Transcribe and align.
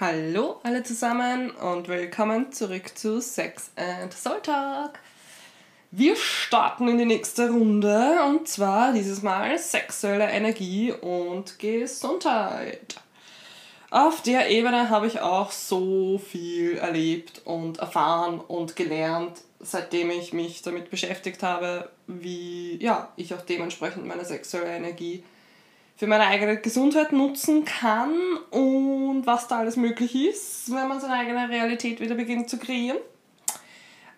Hallo 0.00 0.58
alle 0.64 0.82
zusammen 0.82 1.52
und 1.52 1.86
willkommen 1.86 2.50
zurück 2.50 2.98
zu 2.98 3.20
Sex 3.20 3.70
and 3.76 4.12
Soul 4.12 4.40
Talk. 4.42 4.98
Wir 5.92 6.16
starten 6.16 6.88
in 6.88 6.98
die 6.98 7.04
nächste 7.04 7.48
Runde 7.50 8.18
und 8.26 8.48
zwar 8.48 8.92
dieses 8.92 9.22
Mal 9.22 9.56
sexuelle 9.56 10.28
Energie 10.28 10.90
und 10.90 11.60
Gesundheit. 11.60 12.96
Auf 13.92 14.20
der 14.22 14.50
Ebene 14.50 14.90
habe 14.90 15.06
ich 15.06 15.20
auch 15.20 15.52
so 15.52 16.18
viel 16.18 16.76
erlebt 16.76 17.42
und 17.44 17.78
erfahren 17.78 18.40
und 18.40 18.74
gelernt, 18.74 19.42
seitdem 19.60 20.10
ich 20.10 20.32
mich 20.32 20.62
damit 20.62 20.90
beschäftigt 20.90 21.44
habe, 21.44 21.88
wie 22.08 22.82
ja, 22.82 23.12
ich 23.14 23.32
auch 23.32 23.42
dementsprechend 23.42 24.04
meine 24.06 24.24
sexuelle 24.24 24.74
Energie 24.74 25.22
für 25.96 26.06
meine 26.06 26.26
eigene 26.26 26.56
Gesundheit 26.56 27.12
nutzen 27.12 27.64
kann 27.64 28.12
und 28.50 29.26
was 29.26 29.48
da 29.48 29.58
alles 29.58 29.76
möglich 29.76 30.14
ist, 30.14 30.72
wenn 30.72 30.88
man 30.88 31.00
seine 31.00 31.14
eigene 31.14 31.48
Realität 31.48 32.00
wieder 32.00 32.14
beginnt 32.14 32.50
zu 32.50 32.58
kreieren. 32.58 32.98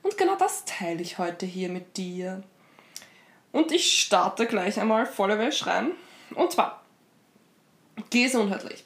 Und 0.03 0.17
genau 0.17 0.37
das 0.37 0.65
teile 0.65 1.03
ich 1.03 1.19
heute 1.19 1.47
hier 1.47 1.69
mit 1.69 1.97
dir. 1.97 2.43
Und 3.53 3.73
ich 3.73 4.01
starte 4.01 4.47
gleich 4.47 4.79
einmal 4.81 5.07
volle 5.07 5.39
Wäsche 5.39 5.67
rein. 5.67 5.93
Und 6.35 6.53
zwar 6.53 6.83
gesundheitlich. 8.11 8.85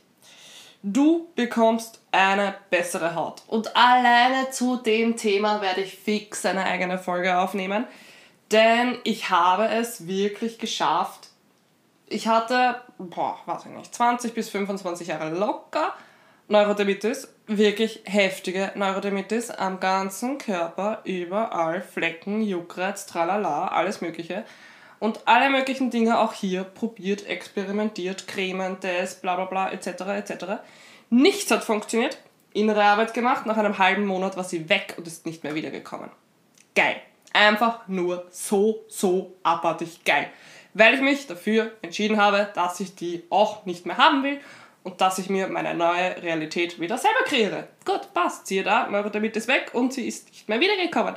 Du 0.82 1.28
bekommst 1.34 2.00
eine 2.10 2.54
bessere 2.70 3.14
Haut. 3.14 3.42
Und 3.46 3.76
alleine 3.76 4.50
zu 4.50 4.76
dem 4.76 5.16
Thema 5.16 5.60
werde 5.60 5.82
ich 5.82 5.94
fix 5.94 6.46
eine 6.46 6.64
eigene 6.64 6.98
Folge 6.98 7.38
aufnehmen. 7.38 7.84
Denn 8.50 8.98
ich 9.04 9.28
habe 9.30 9.68
es 9.68 10.06
wirklich 10.06 10.58
geschafft, 10.58 11.29
ich 12.10 12.26
hatte, 12.26 12.74
boah, 12.98 13.38
weiß 13.46 13.66
ich 13.66 13.70
nicht, 13.70 13.94
20 13.94 14.34
bis 14.34 14.50
25 14.50 15.08
Jahre 15.08 15.30
locker 15.30 15.94
Neurodermitis, 16.48 17.28
wirklich 17.46 18.02
heftige 18.04 18.72
Neurodermitis 18.74 19.50
am 19.50 19.78
ganzen 19.78 20.38
Körper, 20.38 21.00
überall 21.04 21.80
Flecken, 21.80 22.42
Juckreiz, 22.42 23.06
tralala, 23.06 23.68
alles 23.68 24.00
Mögliche. 24.00 24.44
Und 24.98 25.20
alle 25.26 25.48
möglichen 25.48 25.90
Dinge 25.90 26.18
auch 26.18 26.32
hier 26.32 26.64
probiert, 26.64 27.24
experimentiert, 27.26 28.26
Cremen, 28.26 28.80
Test, 28.80 29.22
bla 29.22 29.36
bla 29.36 29.44
bla, 29.44 29.70
etc. 29.70 29.86
etc. 29.86 30.44
Nichts 31.08 31.52
hat 31.52 31.62
funktioniert. 31.62 32.18
Innere 32.52 32.82
Arbeit 32.82 33.14
gemacht, 33.14 33.46
nach 33.46 33.56
einem 33.56 33.78
halben 33.78 34.04
Monat 34.04 34.36
war 34.36 34.44
sie 34.44 34.68
weg 34.68 34.94
und 34.98 35.06
ist 35.06 35.26
nicht 35.26 35.44
mehr 35.44 35.54
wiedergekommen. 35.54 36.10
Geil. 36.74 36.96
Einfach 37.32 37.86
nur 37.86 38.26
so, 38.30 38.80
so 38.88 39.36
abartig 39.44 40.02
geil 40.04 40.28
weil 40.74 40.94
ich 40.94 41.00
mich 41.00 41.26
dafür 41.26 41.72
entschieden 41.82 42.16
habe, 42.16 42.48
dass 42.54 42.80
ich 42.80 42.94
die 42.94 43.24
auch 43.30 43.64
nicht 43.66 43.86
mehr 43.86 43.96
haben 43.96 44.22
will 44.22 44.40
und 44.82 45.00
dass 45.00 45.18
ich 45.18 45.28
mir 45.28 45.48
meine 45.48 45.74
neue 45.74 46.22
Realität 46.22 46.80
wieder 46.80 46.98
selber 46.98 47.24
kreiere. 47.24 47.68
Gut, 47.84 48.12
passt. 48.14 48.46
Siehe 48.46 48.62
da, 48.62 48.88
Neurodermit 48.88 49.36
ist 49.36 49.48
weg 49.48 49.70
und 49.72 49.92
sie 49.92 50.06
ist 50.06 50.28
nicht 50.28 50.48
mehr 50.48 50.60
wiedergekommen. 50.60 51.14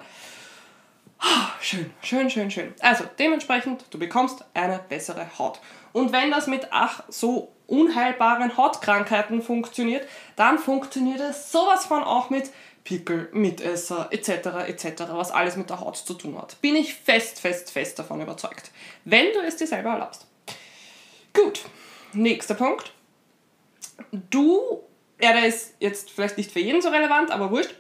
Ah, 1.19 1.51
schön, 1.61 1.89
schön, 2.01 2.29
schön, 2.29 2.51
schön. 2.51 2.73
Also, 2.81 3.05
dementsprechend, 3.17 3.85
du 3.91 3.97
bekommst 3.97 4.43
eine 4.53 4.79
bessere 4.89 5.25
Haut. 5.39 5.59
Und 5.93 6.11
wenn 6.11 6.31
das 6.31 6.47
mit 6.47 6.67
ach 6.71 7.03
so 7.07 7.53
unheilbaren 7.67 8.57
Hautkrankheiten 8.57 9.41
funktioniert, 9.41 10.05
dann 10.35 10.59
funktioniert 10.59 11.21
es 11.21 11.51
sowas 11.51 11.85
von 11.85 12.03
auch 12.03 12.29
mit 12.29 12.51
Pickel, 12.83 13.29
Mitesser 13.31 14.09
etc. 14.11 14.67
etc., 14.67 15.03
was 15.11 15.31
alles 15.31 15.55
mit 15.55 15.69
der 15.69 15.79
Haut 15.79 15.97
zu 15.97 16.13
tun 16.13 16.37
hat. 16.37 16.59
Bin 16.61 16.75
ich 16.75 16.93
fest, 16.93 17.39
fest, 17.39 17.71
fest 17.71 17.97
davon 17.99 18.21
überzeugt. 18.21 18.71
Wenn 19.05 19.31
du 19.33 19.39
es 19.39 19.55
dir 19.55 19.67
selber 19.67 19.91
erlaubst. 19.91 20.27
Gut, 21.33 21.61
nächster 22.13 22.55
Punkt. 22.55 22.93
Du, 24.11 24.81
ja, 25.21 25.33
der 25.33 25.47
ist 25.47 25.75
jetzt 25.79 26.09
vielleicht 26.09 26.37
nicht 26.37 26.51
für 26.51 26.59
jeden 26.59 26.81
so 26.81 26.89
relevant, 26.89 27.31
aber 27.31 27.51
wurscht. 27.51 27.73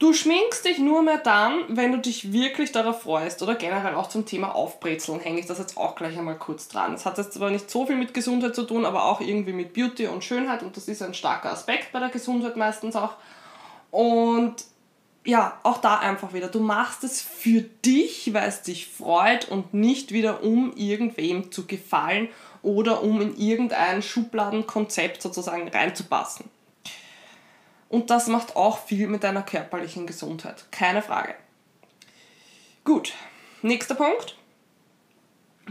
Du 0.00 0.14
schminkst 0.14 0.64
dich 0.64 0.78
nur 0.78 1.02
mehr 1.02 1.18
dann, 1.18 1.64
wenn 1.68 1.92
du 1.92 1.98
dich 1.98 2.32
wirklich 2.32 2.72
darauf 2.72 3.02
freust 3.02 3.42
oder 3.42 3.54
generell 3.54 3.94
auch 3.94 4.08
zum 4.08 4.24
Thema 4.24 4.54
Aufbrezeln 4.54 5.20
hänge 5.20 5.40
ich 5.40 5.46
das 5.46 5.58
jetzt 5.58 5.76
auch 5.76 5.94
gleich 5.94 6.16
einmal 6.16 6.38
kurz 6.38 6.68
dran. 6.68 6.92
Das 6.92 7.04
hat 7.04 7.18
jetzt 7.18 7.34
zwar 7.34 7.50
nicht 7.50 7.70
so 7.70 7.84
viel 7.84 7.96
mit 7.96 8.14
Gesundheit 8.14 8.54
zu 8.54 8.62
tun, 8.62 8.86
aber 8.86 9.04
auch 9.04 9.20
irgendwie 9.20 9.52
mit 9.52 9.74
Beauty 9.74 10.06
und 10.06 10.24
Schönheit 10.24 10.62
und 10.62 10.74
das 10.74 10.88
ist 10.88 11.02
ein 11.02 11.12
starker 11.12 11.52
Aspekt 11.52 11.92
bei 11.92 11.98
der 11.98 12.08
Gesundheit 12.08 12.56
meistens 12.56 12.96
auch. 12.96 13.16
Und 13.90 14.64
ja, 15.24 15.58
auch 15.62 15.78
da 15.78 15.98
einfach 15.98 16.32
wieder, 16.32 16.48
du 16.48 16.60
machst 16.60 17.04
es 17.04 17.20
für 17.20 17.60
dich, 17.60 18.32
weil 18.32 18.48
es 18.48 18.62
dich 18.62 18.86
freut 18.86 19.48
und 19.48 19.74
nicht 19.74 20.12
wieder 20.12 20.42
um 20.42 20.74
irgendwem 20.76 21.52
zu 21.52 21.66
gefallen 21.66 22.28
oder 22.62 23.02
um 23.02 23.20
in 23.20 23.36
irgendein 23.36 24.02
Schubladenkonzept 24.02 25.20
sozusagen 25.20 25.68
reinzupassen. 25.68 26.48
Und 27.88 28.10
das 28.10 28.28
macht 28.28 28.56
auch 28.56 28.84
viel 28.84 29.08
mit 29.08 29.24
deiner 29.24 29.42
körperlichen 29.42 30.06
Gesundheit, 30.06 30.66
keine 30.70 31.02
Frage. 31.02 31.34
Gut, 32.84 33.12
nächster 33.62 33.94
Punkt. 33.94 34.36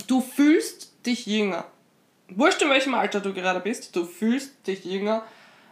Du 0.07 0.21
fühlst 0.21 0.93
dich 1.05 1.25
jünger. 1.25 1.65
Wurscht 2.29 2.61
in 2.61 2.69
welchem 2.69 2.93
Alter 2.93 3.21
du 3.21 3.33
gerade 3.33 3.59
bist, 3.59 3.95
du 3.95 4.05
fühlst 4.05 4.67
dich 4.67 4.85
jünger 4.85 5.23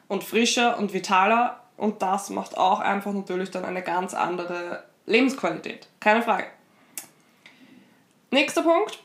und 0.07 0.23
frischer 0.23 0.79
und 0.79 0.93
vitaler 0.93 1.66
und 1.77 2.01
das 2.01 2.29
macht 2.29 2.57
auch 2.57 2.79
einfach 2.79 3.13
natürlich 3.13 3.51
dann 3.51 3.63
eine 3.63 3.81
ganz 3.81 4.13
andere 4.13 4.83
Lebensqualität. 5.05 5.87
Keine 5.99 6.21
Frage. 6.23 6.47
Nächster 8.31 8.63
Punkt. 8.63 8.99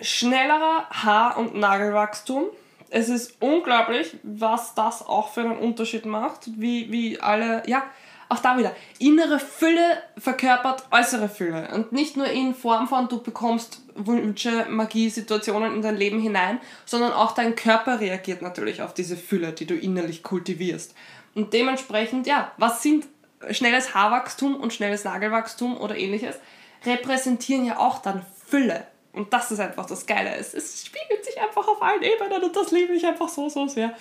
Schnellerer 0.00 0.88
Haar- 0.90 1.36
und 1.38 1.54
Nagelwachstum. 1.54 2.44
Es 2.90 3.08
ist 3.08 3.40
unglaublich, 3.40 4.16
was 4.22 4.74
das 4.74 5.06
auch 5.06 5.28
für 5.28 5.42
einen 5.42 5.58
Unterschied 5.58 6.04
macht. 6.04 6.48
Wie, 6.60 6.90
wie 6.90 7.20
alle, 7.20 7.62
ja, 7.68 7.84
auch 8.28 8.38
da 8.38 8.58
wieder, 8.58 8.74
innere 8.98 9.38
Fülle 9.38 10.02
verkörpert 10.18 10.84
äußere 10.90 11.28
Fülle. 11.28 11.68
Und 11.74 11.92
nicht 11.92 12.16
nur 12.16 12.26
in 12.26 12.54
Form 12.54 12.88
von, 12.88 13.08
du 13.08 13.22
bekommst 13.22 13.82
Wünsche, 14.06 14.66
Magie-Situationen 14.68 15.74
in 15.74 15.82
dein 15.82 15.96
Leben 15.96 16.20
hinein, 16.20 16.60
sondern 16.84 17.12
auch 17.12 17.32
dein 17.32 17.54
Körper 17.54 18.00
reagiert 18.00 18.42
natürlich 18.42 18.82
auf 18.82 18.94
diese 18.94 19.16
Fülle, 19.16 19.52
die 19.52 19.66
du 19.66 19.74
innerlich 19.74 20.22
kultivierst. 20.22 20.94
Und 21.34 21.52
dementsprechend, 21.52 22.26
ja, 22.26 22.52
was 22.56 22.82
sind 22.82 23.06
schnelles 23.50 23.94
Haarwachstum 23.94 24.56
und 24.56 24.72
schnelles 24.72 25.04
Nagelwachstum 25.04 25.78
oder 25.78 25.96
ähnliches, 25.96 26.36
repräsentieren 26.84 27.64
ja 27.64 27.78
auch 27.78 28.02
dann 28.02 28.24
Fülle. 28.46 28.86
Und 29.12 29.32
das 29.32 29.50
ist 29.50 29.60
einfach 29.60 29.86
das 29.86 30.06
Geile. 30.06 30.34
Es, 30.34 30.54
es 30.54 30.86
spiegelt 30.86 31.24
sich 31.24 31.40
einfach 31.40 31.66
auf 31.66 31.82
allen 31.82 32.02
Ebenen 32.02 32.44
und 32.44 32.54
das 32.54 32.70
liebe 32.70 32.92
ich 32.92 33.06
einfach 33.06 33.28
so, 33.28 33.48
so 33.48 33.66
sehr. 33.66 33.94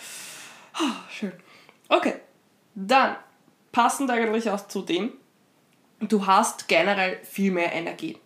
Oh, 0.80 1.10
schön. 1.10 1.34
Okay, 1.88 2.16
dann 2.76 3.16
passend 3.72 4.12
eigentlich 4.12 4.50
auch 4.50 4.68
zu 4.68 4.82
dem, 4.82 5.14
du 6.00 6.26
hast 6.26 6.68
generell 6.68 7.20
viel 7.24 7.52
mehr 7.52 7.74
Energie. 7.74 8.18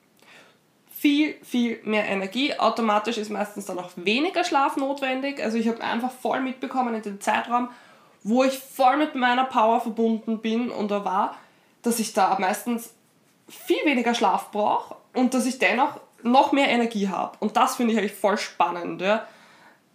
Viel, 1.03 1.35
viel 1.43 1.81
mehr 1.83 2.07
Energie. 2.07 2.57
Automatisch 2.57 3.17
ist 3.17 3.29
meistens 3.29 3.65
dann 3.65 3.77
auch 3.77 3.89
weniger 3.97 4.45
Schlaf 4.45 4.77
notwendig. 4.77 5.43
Also 5.43 5.57
ich 5.57 5.67
habe 5.67 5.83
einfach 5.83 6.11
voll 6.11 6.39
mitbekommen 6.39 6.95
in 6.95 7.01
dem 7.01 7.19
Zeitraum, 7.19 7.67
wo 8.23 8.45
ich 8.45 8.57
voll 8.57 8.95
mit 8.95 9.13
meiner 9.13 9.43
Power 9.43 9.81
verbunden 9.81 10.39
bin 10.39 10.69
und 10.69 10.91
da 10.91 11.03
war, 11.03 11.35
dass 11.81 11.99
ich 11.99 12.13
da 12.13 12.37
meistens 12.39 12.93
viel 13.49 13.83
weniger 13.83 14.15
Schlaf 14.15 14.49
brauche 14.51 14.95
und 15.13 15.33
dass 15.33 15.45
ich 15.45 15.59
dennoch 15.59 15.99
noch 16.21 16.53
mehr 16.53 16.69
Energie 16.69 17.09
habe. 17.09 17.35
Und 17.41 17.57
das 17.57 17.75
finde 17.75 17.91
ich 17.91 17.99
eigentlich 17.99 18.13
voll 18.13 18.37
spannend. 18.37 19.01
Ja. 19.01 19.27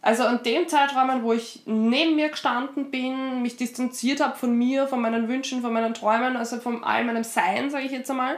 Also 0.02 0.24
an 0.24 0.42
dem 0.42 0.68
Zeitraum, 0.68 1.22
wo 1.22 1.32
ich 1.32 1.62
neben 1.64 2.16
mir 2.16 2.28
gestanden 2.28 2.90
bin, 2.90 3.40
mich 3.40 3.56
distanziert 3.56 4.20
habe 4.20 4.36
von 4.36 4.52
mir, 4.52 4.86
von 4.86 5.00
meinen 5.00 5.26
Wünschen, 5.26 5.62
von 5.62 5.72
meinen 5.72 5.94
Träumen, 5.94 6.36
also 6.36 6.58
von 6.58 6.84
all 6.84 7.02
meinem 7.04 7.24
Sein, 7.24 7.70
sage 7.70 7.86
ich 7.86 7.92
jetzt 7.92 8.10
einmal, 8.10 8.36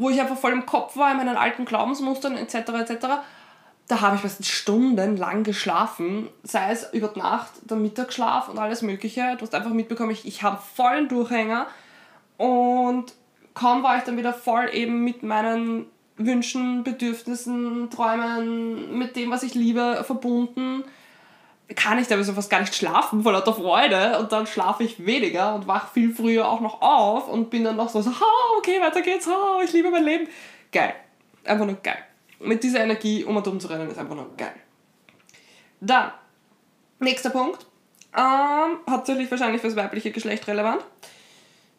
wo 0.00 0.08
ich 0.08 0.18
einfach 0.18 0.38
voll 0.38 0.52
im 0.52 0.64
Kopf 0.64 0.96
war, 0.96 1.10
in 1.10 1.18
meinen 1.18 1.36
alten 1.36 1.66
Glaubensmustern 1.66 2.36
etc. 2.38 2.54
etc., 2.54 3.06
da 3.86 4.00
habe 4.00 4.16
ich 4.16 4.22
meistens 4.22 4.48
stundenlang 4.48 5.42
geschlafen, 5.42 6.28
sei 6.44 6.70
es 6.70 6.88
über 6.92 7.12
Nacht, 7.16 7.50
der 7.64 7.76
Mittagsschlaf 7.76 8.48
und 8.48 8.58
alles 8.58 8.82
Mögliche. 8.82 9.34
Du 9.36 9.42
hast 9.42 9.54
einfach 9.54 9.72
mitbekommen, 9.72 10.12
ich, 10.12 10.26
ich 10.26 10.44
habe 10.44 10.58
vollen 10.74 11.08
Durchhänger 11.08 11.66
und 12.36 13.12
kaum 13.52 13.82
war 13.82 13.98
ich 13.98 14.04
dann 14.04 14.16
wieder 14.16 14.32
voll 14.32 14.70
eben 14.72 15.02
mit 15.02 15.24
meinen 15.24 15.86
Wünschen, 16.16 16.84
Bedürfnissen, 16.84 17.90
Träumen, 17.90 18.96
mit 18.96 19.16
dem, 19.16 19.30
was 19.30 19.42
ich 19.42 19.54
liebe, 19.54 20.02
verbunden, 20.06 20.84
kann 21.76 21.98
ich 21.98 22.08
teilweise 22.08 22.34
fast 22.34 22.50
gar 22.50 22.60
nicht 22.60 22.74
schlafen 22.74 23.22
vor 23.22 23.32
lauter 23.32 23.54
Freude 23.54 24.18
und 24.18 24.32
dann 24.32 24.46
schlafe 24.46 24.84
ich 24.84 25.06
weniger 25.06 25.54
und 25.54 25.66
wach 25.66 25.92
viel 25.92 26.14
früher 26.14 26.48
auch 26.48 26.60
noch 26.60 26.82
auf 26.82 27.28
und 27.28 27.50
bin 27.50 27.64
dann 27.64 27.76
noch 27.76 27.88
so, 27.88 28.02
so 28.02 28.10
oh, 28.10 28.58
okay, 28.58 28.80
weiter 28.80 29.02
geht's, 29.02 29.28
oh, 29.28 29.60
ich 29.64 29.72
liebe 29.72 29.90
mein 29.90 30.04
Leben. 30.04 30.28
Geil. 30.72 30.94
Einfach 31.44 31.66
nur 31.66 31.76
geil 31.76 31.98
mit 32.40 32.62
dieser 32.64 32.80
Energie 32.80 33.24
um 33.24 33.36
und 33.36 33.46
um 33.46 33.60
zu 33.60 33.68
rennen, 33.68 33.88
ist 33.88 33.98
einfach 33.98 34.14
nur 34.14 34.30
geil. 34.36 34.54
Dann, 35.80 36.10
nächster 36.98 37.30
Punkt. 37.30 37.66
Ähm, 38.16 38.78
hauptsächlich 38.88 39.30
wahrscheinlich 39.30 39.60
fürs 39.60 39.76
weibliche 39.76 40.10
Geschlecht 40.10 40.46
relevant. 40.48 40.82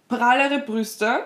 Prallere 0.08 0.60
Brüste, 0.60 1.26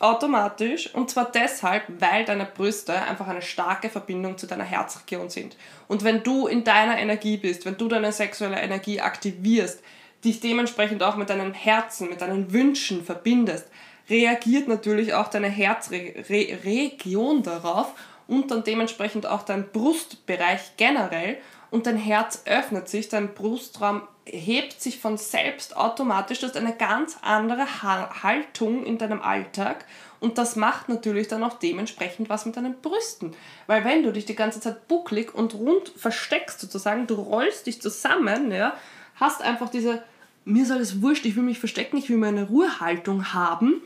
automatisch. 0.00 0.94
Und 0.94 1.10
zwar 1.10 1.30
deshalb, 1.30 1.84
weil 2.00 2.24
deine 2.24 2.44
Brüste 2.46 2.94
einfach 3.02 3.28
eine 3.28 3.42
starke 3.42 3.90
Verbindung 3.90 4.38
zu 4.38 4.46
deiner 4.46 4.64
Herzregion 4.64 5.30
sind. 5.30 5.56
Und 5.88 6.04
wenn 6.04 6.22
du 6.22 6.46
in 6.46 6.64
deiner 6.64 6.98
Energie 6.98 7.36
bist, 7.36 7.64
wenn 7.64 7.76
du 7.76 7.88
deine 7.88 8.12
sexuelle 8.12 8.60
Energie 8.60 9.00
aktivierst, 9.00 9.82
dich 10.24 10.40
dementsprechend 10.40 11.02
auch 11.02 11.16
mit 11.16 11.30
deinem 11.30 11.54
Herzen, 11.54 12.08
mit 12.08 12.20
deinen 12.20 12.52
Wünschen 12.52 13.04
verbindest, 13.04 13.66
reagiert 14.10 14.68
natürlich 14.68 15.14
auch 15.14 15.28
deine 15.28 15.48
Herzregion 15.48 17.42
darauf 17.42 17.94
und 18.26 18.50
dann 18.50 18.64
dementsprechend 18.64 19.26
auch 19.26 19.42
dein 19.42 19.68
Brustbereich 19.70 20.76
generell 20.76 21.38
und 21.70 21.86
dein 21.86 21.96
Herz 21.96 22.42
öffnet 22.46 22.88
sich, 22.88 23.08
dein 23.08 23.34
Brustraum 23.34 24.02
hebt 24.24 24.80
sich 24.80 24.98
von 24.98 25.16
selbst 25.16 25.76
automatisch. 25.76 26.40
Du 26.40 26.46
hast 26.46 26.56
eine 26.56 26.76
ganz 26.76 27.16
andere 27.22 27.66
Haltung 27.82 28.84
in 28.84 28.98
deinem 28.98 29.22
Alltag 29.22 29.84
und 30.20 30.38
das 30.38 30.56
macht 30.56 30.88
natürlich 30.88 31.28
dann 31.28 31.44
auch 31.44 31.58
dementsprechend 31.58 32.28
was 32.28 32.46
mit 32.46 32.56
deinen 32.56 32.80
Brüsten. 32.80 33.34
Weil 33.66 33.84
wenn 33.84 34.02
du 34.02 34.12
dich 34.12 34.24
die 34.24 34.34
ganze 34.34 34.60
Zeit 34.60 34.88
bucklig 34.88 35.34
und 35.34 35.54
rund 35.54 35.88
versteckst 35.96 36.60
sozusagen, 36.60 37.06
du 37.06 37.14
rollst 37.14 37.66
dich 37.66 37.80
zusammen, 37.80 38.50
ja, 38.50 38.74
hast 39.16 39.42
einfach 39.42 39.68
diese, 39.68 40.02
mir 40.44 40.62
ist 40.62 40.72
alles 40.72 41.02
wurscht, 41.02 41.26
ich 41.26 41.36
will 41.36 41.42
mich 41.42 41.58
verstecken, 41.58 41.96
ich 41.98 42.08
will 42.08 42.16
meine 42.16 42.44
Ruhehaltung 42.44 43.32
haben, 43.32 43.82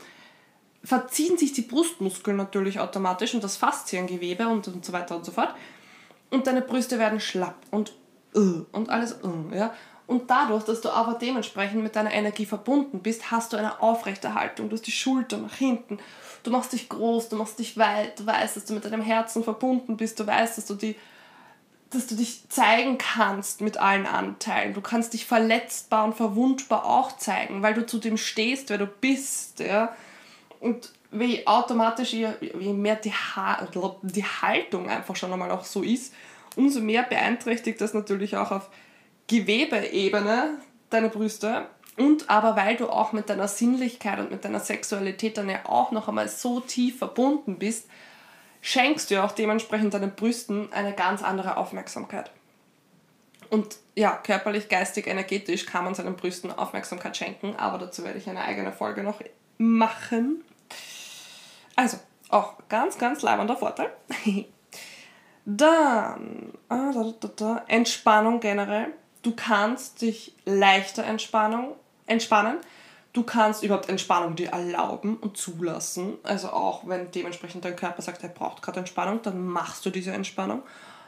verziehen 0.83 1.37
sich 1.37 1.53
die 1.53 1.61
Brustmuskeln 1.61 2.35
natürlich 2.35 2.79
automatisch 2.79 3.33
und 3.33 3.43
das 3.43 3.57
Fasziengewebe 3.57 4.47
und, 4.47 4.67
und 4.67 4.83
so 4.83 4.91
weiter 4.91 5.15
und 5.15 5.25
so 5.25 5.31
fort. 5.31 5.53
Und 6.33 6.47
deine 6.47 6.63
Brüste 6.63 6.97
werden 6.97 7.19
schlapp 7.19 7.57
und 7.69 7.93
uh, 8.33 8.65
und 8.71 8.89
alles 8.89 9.19
uh, 9.23 9.53
ja. 9.53 9.71
Und 10.07 10.31
dadurch, 10.31 10.63
dass 10.63 10.81
du 10.81 10.89
aber 10.89 11.13
dementsprechend 11.13 11.83
mit 11.83 11.95
deiner 11.95 12.11
Energie 12.11 12.47
verbunden 12.47 13.01
bist, 13.01 13.29
hast 13.29 13.53
du 13.53 13.57
eine 13.57 13.83
aufrechte 13.83 14.33
Haltung. 14.33 14.67
Du 14.67 14.75
hast 14.75 14.87
die 14.87 14.91
Schulter 14.91 15.37
nach 15.37 15.53
hinten. 15.53 15.99
Du 16.41 16.49
machst 16.49 16.73
dich 16.73 16.89
groß, 16.89 17.29
du 17.29 17.35
machst 17.35 17.59
dich 17.59 17.77
weit. 17.77 18.19
Du 18.19 18.25
weißt, 18.25 18.57
dass 18.57 18.65
du 18.65 18.73
mit 18.73 18.83
deinem 18.83 19.03
Herzen 19.03 19.43
verbunden 19.43 19.95
bist. 19.95 20.19
Du 20.19 20.25
weißt, 20.25 20.57
dass 20.57 20.65
du, 20.65 20.73
die, 20.73 20.95
dass 21.91 22.07
du 22.07 22.15
dich 22.15 22.49
zeigen 22.49 22.97
kannst 22.97 23.61
mit 23.61 23.77
allen 23.77 24.07
Anteilen. 24.07 24.73
Du 24.73 24.81
kannst 24.81 25.13
dich 25.13 25.27
verletzbar 25.27 26.03
und 26.03 26.15
verwundbar 26.15 26.83
auch 26.87 27.15
zeigen, 27.17 27.61
weil 27.61 27.75
du 27.75 27.85
zu 27.85 27.99
dem 27.99 28.17
stehst, 28.17 28.71
wer 28.71 28.79
du 28.79 28.87
bist. 28.87 29.59
Ja? 29.59 29.95
Und 30.59 30.91
wie 31.13 31.45
automatisch, 31.47 32.13
je, 32.13 32.29
je 32.59 32.73
mehr 32.73 32.95
die, 32.95 33.11
ha 33.11 33.67
die 34.01 34.25
Haltung 34.25 34.89
einfach 34.89 35.15
schon 35.15 35.31
einmal 35.31 35.51
auch 35.51 35.63
so 35.63 35.81
ist, 35.81 36.13
umso 36.55 36.81
mehr 36.81 37.03
beeinträchtigt 37.03 37.79
das 37.81 37.93
natürlich 37.93 38.35
auch 38.37 38.51
auf 38.51 38.69
Gewebeebene 39.27 40.57
deine 40.89 41.09
Brüste 41.09 41.67
und 41.97 42.29
aber 42.29 42.55
weil 42.55 42.75
du 42.75 42.89
auch 42.89 43.11
mit 43.11 43.29
deiner 43.29 43.47
Sinnlichkeit 43.47 44.19
und 44.19 44.31
mit 44.31 44.43
deiner 44.43 44.59
Sexualität 44.59 45.37
dann 45.37 45.49
ja 45.49 45.59
auch 45.65 45.91
noch 45.91 46.07
einmal 46.07 46.27
so 46.27 46.59
tief 46.59 46.97
verbunden 46.97 47.59
bist, 47.59 47.87
schenkst 48.61 49.09
du 49.09 49.15
ja 49.15 49.25
auch 49.25 49.31
dementsprechend 49.31 49.93
deinen 49.93 50.15
Brüsten 50.15 50.71
eine 50.73 50.93
ganz 50.93 51.21
andere 51.21 51.57
Aufmerksamkeit. 51.57 52.31
Und 53.49 53.77
ja, 53.95 54.11
körperlich, 54.23 54.69
geistig, 54.69 55.05
energetisch 55.05 55.67
kann 55.67 55.83
man 55.83 55.93
seinen 55.93 56.15
Brüsten 56.15 56.51
Aufmerksamkeit 56.51 57.15
schenken, 57.15 57.55
aber 57.57 57.77
dazu 57.77 58.03
werde 58.03 58.17
ich 58.17 58.27
eine 58.27 58.43
eigene 58.43 58.71
Folge 58.71 59.03
noch 59.03 59.21
machen. 59.59 60.43
Also, 61.75 61.97
auch 62.29 62.53
ganz, 62.69 62.97
ganz 62.97 63.21
leibender 63.21 63.55
Vorteil. 63.55 63.91
Dann, 65.45 66.53
ah, 66.69 66.93
Entspannung 67.67 68.39
generell 68.39 68.93
du 69.23 69.31
kannst 69.31 70.01
dich 70.01 70.33
leichter 70.45 71.03
Entspannung, 71.03 71.73
entspannen. 72.05 72.57
Du 73.13 73.23
kannst 73.23 73.63
überhaupt 73.63 73.89
Entspannung 73.89 74.35
dir 74.35 74.49
erlauben 74.49 75.17
und 75.17 75.37
zulassen. 75.37 76.17
Also 76.23 76.49
auch 76.49 76.87
wenn 76.87 77.11
dementsprechend 77.11 77.65
dein 77.65 77.75
Körper 77.75 78.01
sagt, 78.01 78.23
er 78.23 78.29
braucht 78.29 78.61
gerade 78.61 78.79
Entspannung, 78.79 79.21
dann 79.23 79.45
machst 79.45 79.85
du 79.85 79.89
diese 79.89 80.11
Entspannung 80.11 80.63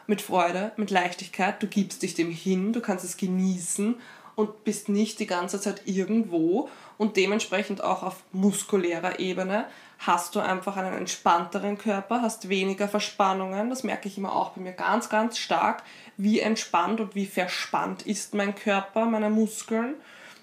mit 0.07 0.21
Freude, 0.21 0.71
mit 0.77 0.91
Leichtigkeit. 0.91 1.62
Du 1.62 1.67
gibst 1.67 2.03
dich 2.03 2.13
dem 2.13 2.31
hin, 2.31 2.73
du 2.73 2.81
kannst 2.81 3.03
es 3.03 3.17
genießen 3.17 3.95
und 4.35 4.63
bist 4.63 4.88
nicht 4.88 5.19
die 5.19 5.27
ganze 5.27 5.59
Zeit 5.59 5.81
irgendwo 5.85 6.69
und 6.97 7.17
dementsprechend 7.17 7.83
auch 7.83 8.03
auf 8.03 8.23
muskulärer 8.31 9.19
Ebene 9.19 9.65
hast 10.00 10.36
du 10.36 10.39
einfach 10.39 10.77
einen 10.77 10.94
entspannteren 10.94 11.77
Körper, 11.77 12.21
hast 12.21 12.50
weniger 12.50 12.88
Verspannungen. 12.88 13.69
Das 13.69 13.83
merke 13.83 14.07
ich 14.07 14.18
immer 14.18 14.36
auch 14.36 14.51
bei 14.51 14.62
mir 14.62 14.74
ganz, 14.74 15.09
ganz 15.09 15.38
stark, 15.38 15.83
wie 16.18 16.39
entspannt 16.39 17.00
und 17.00 17.15
wie 17.15 17.25
verspannt 17.25 18.06
ist 18.06 18.33
mein 18.33 18.56
Körper, 18.56 19.06
meine 19.06 19.30
Muskeln 19.30 19.95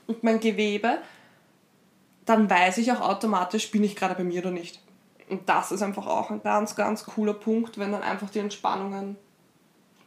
und 0.06 0.25
mein 0.25 0.40
Gewebe. 0.40 0.99
Dann 2.25 2.49
weiß 2.49 2.78
ich 2.78 2.93
auch 2.93 3.00
automatisch, 3.00 3.70
bin 3.70 3.84
ich 3.84 3.96
gerade 3.96 4.14
bei 4.14 4.25
mir 4.25 4.40
oder 4.40 4.50
nicht. 4.50 4.81
Und 5.28 5.49
das 5.49 5.72
ist 5.72 5.82
einfach 5.82 6.06
auch 6.06 6.31
ein 6.31 6.43
ganz, 6.43 6.76
ganz 6.76 7.05
cooler 7.05 7.34
Punkt, 7.34 7.78
wenn 7.78 7.93
dann 7.93 8.02
einfach 8.02 8.31
die 8.31 8.38
Entspannungen 8.38 9.16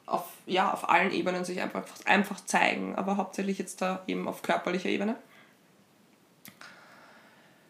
auf, 0.05 0.25
ja, 0.45 0.71
auf 0.71 0.89
allen 0.89 1.11
Ebenen 1.11 1.45
sich 1.45 1.61
einfach, 1.61 1.83
einfach 2.05 2.39
zeigen, 2.45 2.95
aber 2.95 3.17
hauptsächlich 3.17 3.57
jetzt 3.57 3.81
da 3.81 4.03
eben 4.07 4.27
auf 4.27 4.41
körperlicher 4.43 4.89
Ebene. 4.89 5.15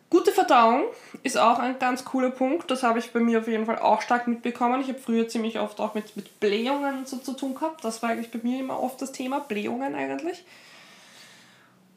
Gute 0.09 0.31
Verdauung 0.31 0.83
ist 1.23 1.37
auch 1.37 1.59
ein 1.59 1.79
ganz 1.79 2.05
cooler 2.05 2.29
Punkt. 2.29 2.69
Das 2.69 2.83
habe 2.83 2.99
ich 2.99 3.11
bei 3.11 3.19
mir 3.19 3.39
auf 3.39 3.47
jeden 3.47 3.65
Fall 3.65 3.79
auch 3.79 4.01
stark 4.01 4.27
mitbekommen. 4.27 4.81
Ich 4.81 4.87
habe 4.87 4.99
früher 4.99 5.27
ziemlich 5.27 5.59
oft 5.59 5.79
auch 5.79 5.93
mit, 5.95 6.15
mit 6.15 6.39
Blähungen 6.39 7.05
so 7.05 7.17
zu 7.17 7.33
tun 7.33 7.55
gehabt. 7.55 7.83
Das 7.83 8.03
war 8.03 8.11
eigentlich 8.11 8.31
bei 8.31 8.39
mir 8.43 8.59
immer 8.59 8.79
oft 8.79 9.01
das 9.01 9.11
Thema, 9.11 9.39
Blähungen 9.39 9.95
eigentlich. 9.95 10.43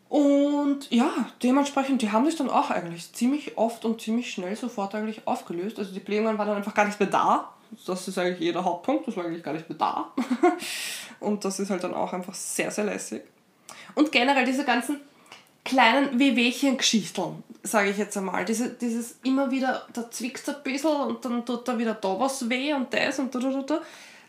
Und 0.09 0.91
ja, 0.91 1.11
dementsprechend, 1.43 2.01
die 2.01 2.11
haben 2.11 2.25
sich 2.25 2.37
dann 2.37 2.49
auch 2.49 2.71
eigentlich 2.71 3.13
ziemlich 3.13 3.59
oft 3.59 3.85
und 3.85 4.01
ziemlich 4.01 4.33
schnell 4.33 4.57
sofort 4.57 4.95
eigentlich 4.95 5.27
aufgelöst. 5.27 5.79
Also 5.79 5.93
die 5.93 6.01
Blähungen 6.01 6.39
waren 6.39 6.49
dann 6.49 6.57
einfach 6.57 6.75
gar 6.75 6.87
nicht 6.87 6.99
mehr 6.99 7.11
da. 7.11 7.53
Das 7.87 8.09
ist 8.09 8.17
eigentlich 8.17 8.41
jeder 8.41 8.65
Hauptpunkt, 8.65 9.07
das 9.07 9.17
war 9.19 9.27
eigentlich 9.27 9.43
gar 9.43 9.53
nicht 9.53 9.69
mehr 9.69 9.77
da. 9.77 10.11
und 11.21 11.45
das 11.45 11.61
ist 11.61 11.69
halt 11.69 11.85
dann 11.85 11.93
auch 11.93 12.15
einfach 12.15 12.33
sehr, 12.33 12.71
sehr 12.71 12.85
lässig. 12.85 13.23
Und 13.95 14.11
generell 14.11 14.47
diese 14.47 14.65
ganzen 14.65 15.01
kleinen 15.69 16.19
Wehwehchen-Geschichteln, 16.19 17.43
sage 17.63 17.91
ich 17.91 17.99
jetzt 17.99 18.17
einmal. 18.17 18.45
Diese, 18.45 18.71
dieses 18.71 19.19
immer 19.23 19.51
wieder, 19.51 19.87
da 19.93 20.11
zwickt 20.11 20.49
ein 20.49 20.57
bisschen 20.65 20.91
und 20.91 21.25
dann 21.25 21.45
tut 21.45 21.69
da 21.69 21.79
wieder 21.79 21.95
da 21.95 22.19
was 22.19 22.49
weh 22.49 22.73
und 22.73 22.93
das 22.93 23.19
und 23.19 23.35
da, 23.35 23.39
da, 23.39 23.63
da. 23.63 23.81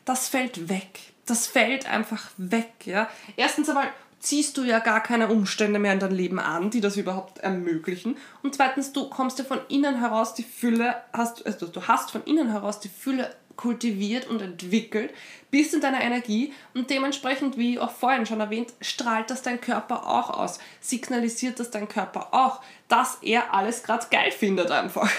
Das 0.06 0.28
fällt 0.28 0.70
weg. 0.70 1.00
Das 1.26 1.48
fällt 1.48 1.90
einfach 1.90 2.30
weg. 2.38 2.74
Ja? 2.86 3.10
Erstens 3.36 3.70
einmal 3.70 3.90
ziehst 4.20 4.58
du 4.58 4.64
ja 4.64 4.80
gar 4.80 5.02
keine 5.02 5.30
Umstände 5.30 5.80
mehr 5.80 5.94
in 5.94 6.00
dein 6.00 6.12
Leben 6.12 6.40
an, 6.40 6.70
die 6.70 6.82
das 6.82 6.98
überhaupt 6.98 7.40
ermöglichen. 7.40 8.18
Und 8.44 8.56
zweitens, 8.56 8.92
du 8.92 9.10
kommst 9.10 9.40
ja 9.40 9.46
von 9.46 9.60
innen 9.70 10.00
heraus 10.00 10.34
die 10.34 10.44
Fülle, 10.44 10.96
hast, 11.14 11.46
also 11.46 11.68
du 11.68 11.88
hast 11.88 12.12
von 12.12 12.24
innen 12.26 12.52
heraus 12.52 12.80
die 12.80 12.90
Fülle 12.90 13.34
kultiviert 13.60 14.26
und 14.26 14.42
entwickelt, 14.42 15.14
bist 15.52 15.74
in 15.74 15.82
deiner 15.82 16.00
Energie 16.00 16.54
und 16.74 16.90
dementsprechend, 16.90 17.58
wie 17.58 17.78
auch 17.78 17.92
vorhin 17.92 18.26
schon 18.26 18.40
erwähnt, 18.40 18.72
strahlt 18.80 19.30
das 19.30 19.42
dein 19.42 19.60
Körper 19.60 20.08
auch 20.08 20.30
aus, 20.30 20.60
signalisiert 20.80 21.60
das 21.60 21.70
dein 21.70 21.90
Körper 21.90 22.30
auch, 22.32 22.62
dass 22.88 23.18
er 23.22 23.54
alles 23.54 23.84
gerade 23.84 24.06
geil 24.10 24.32
findet 24.32 24.72
einfach. 24.72 25.12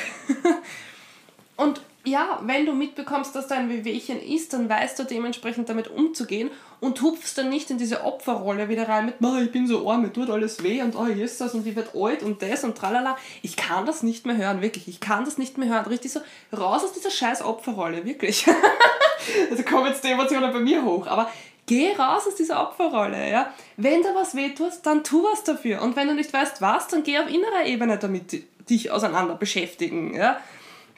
und 1.57 1.83
ja, 2.07 2.41
wenn 2.43 2.65
du 2.65 2.73
mitbekommst, 2.73 3.35
dass 3.35 3.49
da 3.49 3.57
ein 3.57 3.69
Wehwehchen 3.69 4.21
ist, 4.23 4.55
dann 4.55 4.69
weißt 4.69 4.99
du 4.99 5.05
dementsprechend 5.05 5.69
damit 5.69 5.89
umzugehen 5.89 6.51
und 6.81 7.03
hupfst 7.03 7.37
dann 7.37 7.51
nicht 7.51 7.71
in 7.71 7.77
diese 7.77 8.05
Opferrolle 8.05 8.71
wieder 8.71 8.89
rein 8.89 9.07
mit, 9.07 9.17
ich 9.43 9.53
bin 9.53 9.67
so 9.67 9.89
arm, 9.89 10.03
mir 10.03 10.13
tut 10.13 10.31
alles 10.31 10.63
weh 10.63 10.81
und 10.81 10.97
oh, 10.97 11.07
Jesus 11.07 11.53
und 11.53 11.67
ich 11.67 11.77
werde 11.77 11.91
alt 11.95 12.23
und 12.23 12.41
das 12.41 12.65
und 12.65 12.77
tralala. 12.77 13.19
Ich 13.43 13.57
kann 13.57 13.85
das 13.85 14.03
nicht 14.03 14.25
mehr 14.25 14.37
hören, 14.37 14.63
wirklich. 14.63 14.89
Ich 14.89 15.01
kann 15.01 15.27
das 15.27 15.37
nicht 15.37 15.59
mehr 15.59 15.69
hören. 15.69 15.85
Richtig 15.87 16.13
so, 16.13 16.21
raus 16.57 16.85
aus 16.85 16.93
dieser 16.93 17.11
scheiß 17.11 17.43
Opferrolle, 17.43 18.05
wirklich. 18.07 18.47
also 19.51 19.63
kommen 19.63 19.89
jetzt 19.89 20.03
die 20.03 20.09
Emotionen 20.09 20.53
bei 20.53 20.61
mir 20.61 20.83
hoch, 20.83 21.07
aber 21.07 21.31
geh 21.67 21.93
raus 21.93 22.27
aus 22.27 22.35
dieser 22.35 22.63
Opferrolle, 22.63 23.31
ja. 23.31 23.53
Wenn 23.77 24.03
da 24.03 24.15
was 24.15 24.35
weh 24.35 24.51
tust, 24.51 24.87
dann 24.87 25.05
tu 25.05 25.23
was 25.23 25.45
dafür. 25.45 25.83
Und 25.83 25.97
wenn 25.97 26.09
du 26.09 26.15
nicht 26.15 26.33
weißt, 26.33 26.63
was, 26.63 26.89
dann 26.89 27.03
geh 27.03 27.19
auf 27.19 27.29
innerer 27.29 27.67
Ebene 27.67 27.99
damit 27.99 28.43
dich 28.71 28.91
auseinander 28.91 29.35
beschäftigen, 29.35 30.15
ja 30.15 30.41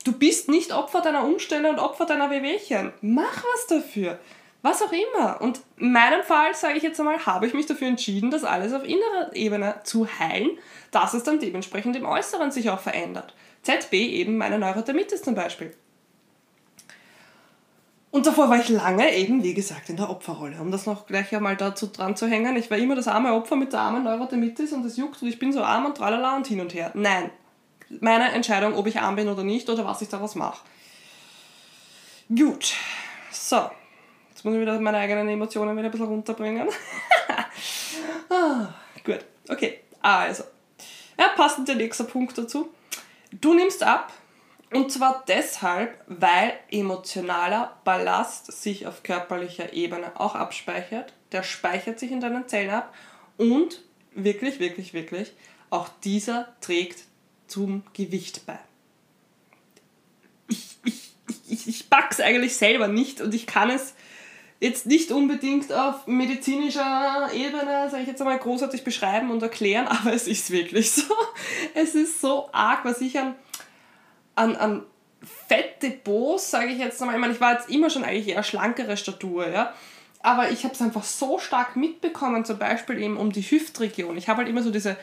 Du 0.04 0.12
bist 0.12 0.48
nicht 0.48 0.72
Opfer 0.72 1.00
deiner 1.00 1.24
Umstände 1.24 1.70
und 1.70 1.78
Opfer 1.78 2.06
deiner 2.06 2.30
Wehwehchen. 2.30 2.92
Mach 3.00 3.44
was 3.54 3.66
dafür. 3.68 4.18
Was 4.62 4.82
auch 4.82 4.92
immer. 4.92 5.40
Und 5.40 5.60
in 5.76 5.92
meinem 5.92 6.22
Fall, 6.22 6.54
sage 6.54 6.76
ich 6.76 6.82
jetzt 6.82 6.98
einmal, 7.00 7.26
habe 7.26 7.46
ich 7.46 7.54
mich 7.54 7.66
dafür 7.66 7.88
entschieden, 7.88 8.30
das 8.30 8.44
alles 8.44 8.72
auf 8.72 8.84
innerer 8.84 9.34
Ebene 9.34 9.76
zu 9.82 10.06
heilen, 10.18 10.50
dass 10.92 11.14
es 11.14 11.24
dann 11.24 11.40
dementsprechend 11.40 11.96
im 11.96 12.04
Äußeren 12.04 12.52
sich 12.52 12.70
auch 12.70 12.78
verändert. 12.78 13.34
ZB 13.62 13.92
eben 13.92 14.36
meine 14.36 14.58
Neurodermitis 14.58 15.22
zum 15.22 15.34
Beispiel. 15.34 15.74
Und 18.12 18.26
davor 18.26 18.50
war 18.50 18.60
ich 18.60 18.68
lange 18.68 19.12
eben, 19.14 19.42
wie 19.42 19.54
gesagt, 19.54 19.88
in 19.88 19.96
der 19.96 20.10
Opferrolle. 20.10 20.60
Um 20.60 20.70
das 20.70 20.86
noch 20.86 21.06
gleich 21.06 21.34
einmal 21.34 21.56
dazu 21.56 21.86
dran 21.86 22.14
zu 22.14 22.26
hängen. 22.26 22.56
Ich 22.56 22.70
war 22.70 22.76
immer 22.76 22.94
das 22.94 23.08
arme 23.08 23.32
Opfer 23.32 23.56
mit 23.56 23.72
der 23.72 23.80
armen 23.80 24.04
Neurodermitis 24.04 24.72
und 24.72 24.84
es 24.84 24.96
juckt 24.96 25.22
und 25.22 25.28
ich 25.28 25.38
bin 25.38 25.52
so 25.52 25.62
arm 25.62 25.86
und 25.86 25.96
tralala 25.96 26.36
und 26.36 26.46
hin 26.46 26.60
und 26.60 26.74
her. 26.74 26.92
Nein, 26.94 27.30
meine 28.00 28.32
Entscheidung, 28.32 28.74
ob 28.74 28.86
ich 28.86 29.00
arm 29.00 29.16
bin 29.16 29.28
oder 29.28 29.44
nicht 29.44 29.68
oder 29.68 29.84
was 29.84 30.02
ich 30.02 30.08
daraus 30.08 30.34
mache. 30.34 30.64
Gut, 32.28 32.74
so. 33.30 33.70
Jetzt 34.30 34.44
muss 34.44 34.54
ich 34.54 34.60
wieder 34.60 34.80
meine 34.80 34.98
eigenen 34.98 35.28
Emotionen 35.28 35.76
wieder 35.76 35.86
ein 35.86 35.90
bisschen 35.90 36.06
runterbringen. 36.06 36.68
ah, 38.30 38.68
gut, 39.04 39.20
okay. 39.48 39.80
Also, 40.00 40.44
ja, 41.18 41.28
passend 41.36 41.68
der 41.68 41.76
nächste 41.76 42.04
Punkt 42.04 42.36
dazu. 42.38 42.72
Du 43.30 43.54
nimmst 43.54 43.82
ab 43.82 44.12
und 44.72 44.90
zwar 44.90 45.22
deshalb, 45.28 46.02
weil 46.06 46.54
emotionaler 46.70 47.76
Ballast 47.84 48.50
sich 48.50 48.86
auf 48.86 49.02
körperlicher 49.02 49.74
Ebene 49.74 50.18
auch 50.18 50.34
abspeichert. 50.34 51.12
Der 51.32 51.42
speichert 51.42 51.98
sich 51.98 52.10
in 52.10 52.20
deinen 52.20 52.48
Zellen 52.48 52.70
ab 52.70 52.94
und 53.36 53.82
wirklich, 54.14 54.60
wirklich, 54.60 54.94
wirklich, 54.94 55.34
auch 55.68 55.88
dieser 56.02 56.48
trägt 56.60 57.04
zum 57.52 57.82
Gewicht 57.92 58.46
bei. 58.46 58.58
Ich, 60.48 60.78
ich, 60.84 61.12
ich, 61.50 61.68
ich 61.68 61.90
pack's 61.90 62.18
eigentlich 62.18 62.56
selber 62.56 62.88
nicht 62.88 63.20
und 63.20 63.34
ich 63.34 63.46
kann 63.46 63.68
es 63.68 63.92
jetzt 64.58 64.86
nicht 64.86 65.12
unbedingt 65.12 65.70
auf 65.70 66.06
medizinischer 66.06 67.28
Ebene, 67.34 67.90
sage 67.90 68.02
ich 68.02 68.08
jetzt 68.08 68.22
einmal, 68.22 68.38
großartig 68.38 68.84
beschreiben 68.84 69.30
und 69.30 69.42
erklären, 69.42 69.86
aber 69.88 70.14
es 70.14 70.28
ist 70.28 70.50
wirklich 70.50 70.90
so. 70.92 71.12
Es 71.74 71.94
ist 71.94 72.22
so 72.22 72.48
arg, 72.52 72.86
was 72.86 73.02
ich 73.02 73.18
an, 73.18 73.34
an, 74.34 74.56
an 74.56 74.82
Fettdepots, 75.46 76.50
sage 76.50 76.72
ich 76.72 76.78
jetzt 76.78 77.02
einmal, 77.02 77.16
ich 77.16 77.20
meine, 77.20 77.34
ich 77.34 77.40
war 77.40 77.52
jetzt 77.52 77.68
immer 77.68 77.90
schon 77.90 78.02
eigentlich 78.02 78.28
eher 78.28 78.42
schlankere 78.42 78.96
Statur, 78.96 79.48
ja, 79.48 79.74
aber 80.20 80.50
ich 80.50 80.64
habe 80.64 80.72
es 80.72 80.80
einfach 80.80 81.04
so 81.04 81.38
stark 81.38 81.76
mitbekommen, 81.76 82.46
zum 82.46 82.58
Beispiel 82.58 82.98
eben 83.02 83.18
um 83.18 83.30
die 83.30 83.42
Hüftregion. 83.42 84.16
Ich 84.16 84.28
habe 84.28 84.38
halt 84.38 84.48
immer 84.48 84.62
so 84.62 84.70
diese, 84.70 84.96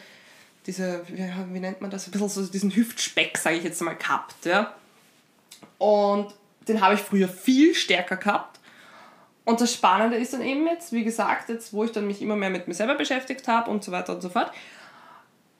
diese 0.69 1.01
wie, 1.07 1.59
nennt 1.59 1.81
man 1.81 1.89
das, 1.89 2.07
ein 2.07 2.11
bisschen 2.11 2.29
so 2.29 2.45
diesen 2.45 2.73
Hüftspeck, 2.73 3.37
sage 3.37 3.57
ich 3.57 3.63
jetzt 3.63 3.81
mal, 3.81 3.95
gehabt, 3.95 4.45
ja. 4.45 4.73
Und 5.77 6.33
den 6.67 6.81
habe 6.81 6.93
ich 6.93 7.01
früher 7.01 7.27
viel 7.27 7.73
stärker 7.73 8.17
gehabt. 8.17 8.59
Und 9.45 9.59
das 9.61 9.73
Spannende 9.73 10.17
ist 10.17 10.33
dann 10.33 10.43
eben 10.43 10.67
jetzt, 10.67 10.93
wie 10.93 11.03
gesagt, 11.03 11.49
jetzt 11.49 11.73
wo 11.73 11.83
ich 11.83 11.91
dann 11.91 12.05
mich 12.05 12.21
immer 12.21 12.35
mehr 12.35 12.51
mit 12.51 12.67
mir 12.67 12.75
selber 12.75 12.95
beschäftigt 12.95 13.47
habe 13.47 13.71
und 13.71 13.83
so 13.83 13.91
weiter 13.91 14.13
und 14.13 14.21
so 14.21 14.29
fort, 14.29 14.51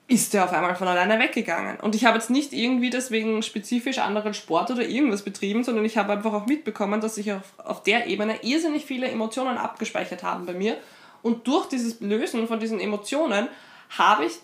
ist 0.06 0.32
der 0.32 0.44
auf 0.44 0.52
einmal 0.52 0.76
von 0.76 0.86
alleine 0.86 1.18
weggegangen. 1.18 1.78
Und 1.80 1.94
ich 1.94 2.04
habe 2.04 2.18
jetzt 2.18 2.30
nicht 2.30 2.52
irgendwie 2.52 2.90
deswegen 2.90 3.42
spezifisch 3.42 3.98
anderen 3.98 4.34
Sport 4.34 4.70
oder 4.70 4.86
irgendwas 4.86 5.22
betrieben, 5.22 5.64
sondern 5.64 5.84
ich 5.84 5.96
habe 5.96 6.12
einfach 6.12 6.32
auch 6.32 6.46
mitbekommen, 6.46 7.00
dass 7.00 7.16
sich 7.16 7.32
auf, 7.32 7.52
auf 7.58 7.82
der 7.82 8.06
Ebene 8.06 8.38
irrsinnig 8.42 8.84
viele 8.84 9.08
Emotionen 9.08 9.58
abgespeichert 9.58 10.22
haben 10.22 10.46
bei 10.46 10.52
mir. 10.52 10.76
Und 11.22 11.46
durch 11.48 11.66
dieses 11.66 12.00
Lösen 12.00 12.46
von 12.46 12.60
diesen 12.60 12.80
Emotionen 12.80 13.48
habe 13.90 14.26
ich 14.26 14.34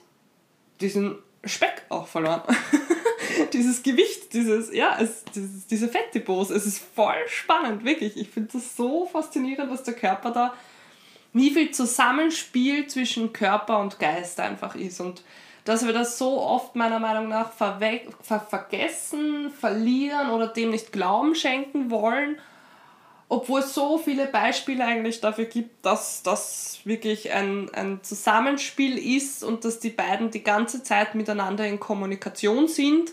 diesen 0.81 1.17
Speck 1.45 1.83
auch 1.89 2.07
verloren. 2.07 2.43
dieses 3.53 3.83
Gewicht, 3.83 4.33
dieses, 4.33 4.73
ja, 4.75 4.97
es, 5.01 5.25
dieses, 5.35 5.67
diese 5.67 5.89
Fettdepots. 5.89 6.51
Es 6.51 6.67
ist 6.67 6.83
voll 6.95 7.27
spannend, 7.27 7.85
wirklich. 7.85 8.17
Ich 8.17 8.29
finde 8.29 8.51
das 8.53 8.77
so 8.77 9.07
faszinierend, 9.07 9.71
was 9.71 9.83
der 9.83 9.95
Körper 9.95 10.31
da, 10.31 10.55
wie 11.33 11.51
viel 11.51 11.71
Zusammenspiel 11.71 12.87
zwischen 12.87 13.33
Körper 13.33 13.79
und 13.79 13.99
Geist 13.99 14.41
einfach 14.41 14.75
ist. 14.75 15.01
Und 15.01 15.23
dass 15.65 15.85
wir 15.85 15.93
das 15.93 16.19
so 16.19 16.41
oft 16.41 16.77
meiner 16.77 16.99
Meinung 16.99 17.29
nach 17.29 17.53
ver 17.53 18.11
vergessen, 18.23 19.51
verlieren 19.51 20.31
oder 20.31 20.49
dem 20.49 20.71
nicht 20.71 20.93
Glauben 20.93 21.35
schenken 21.35 21.91
wollen 21.91 22.39
obwohl 23.29 23.61
es 23.61 23.75
so 23.75 23.99
viele 23.99 24.27
Beispiele 24.27 24.85
eigentlich 24.85 25.21
dafür 25.21 25.47
gibt, 25.47 25.85
dass 25.85 26.23
das 26.23 26.81
wirklich 26.85 27.33
ein, 27.33 27.73
ein 27.75 28.03
Zusammenspiel 28.03 28.99
ist 28.99 29.43
und 29.43 29.65
dass 29.65 29.81
die 29.81 29.91
beiden 29.91 30.31
die 30.31 30.45
ganze 30.45 30.83
Zeit 30.83 31.15
miteinander 31.15 31.67
in 31.67 31.81
Kommunikation 31.81 32.69
sind 32.69 33.13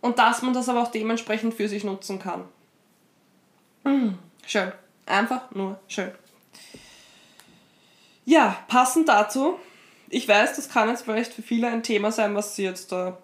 und 0.00 0.18
dass 0.18 0.42
man 0.42 0.52
das 0.52 0.68
aber 0.68 0.82
auch 0.82 0.90
dementsprechend 0.90 1.54
für 1.54 1.68
sich 1.68 1.84
nutzen 1.84 2.18
kann. 2.18 2.44
Mhm. 3.84 4.18
Schön. 4.46 4.72
Einfach 5.06 5.52
nur 5.52 5.78
schön. 5.86 6.10
Ja, 8.24 8.56
passend 8.66 9.08
dazu, 9.08 9.58
ich 10.08 10.26
weiß, 10.26 10.56
das 10.56 10.68
kann 10.68 10.88
jetzt 10.88 11.04
vielleicht 11.04 11.32
für 11.32 11.42
viele 11.42 11.68
ein 11.68 11.84
Thema 11.84 12.10
sein, 12.10 12.34
was 12.34 12.56
sie 12.56 12.64
jetzt 12.64 12.90
da 12.90 13.18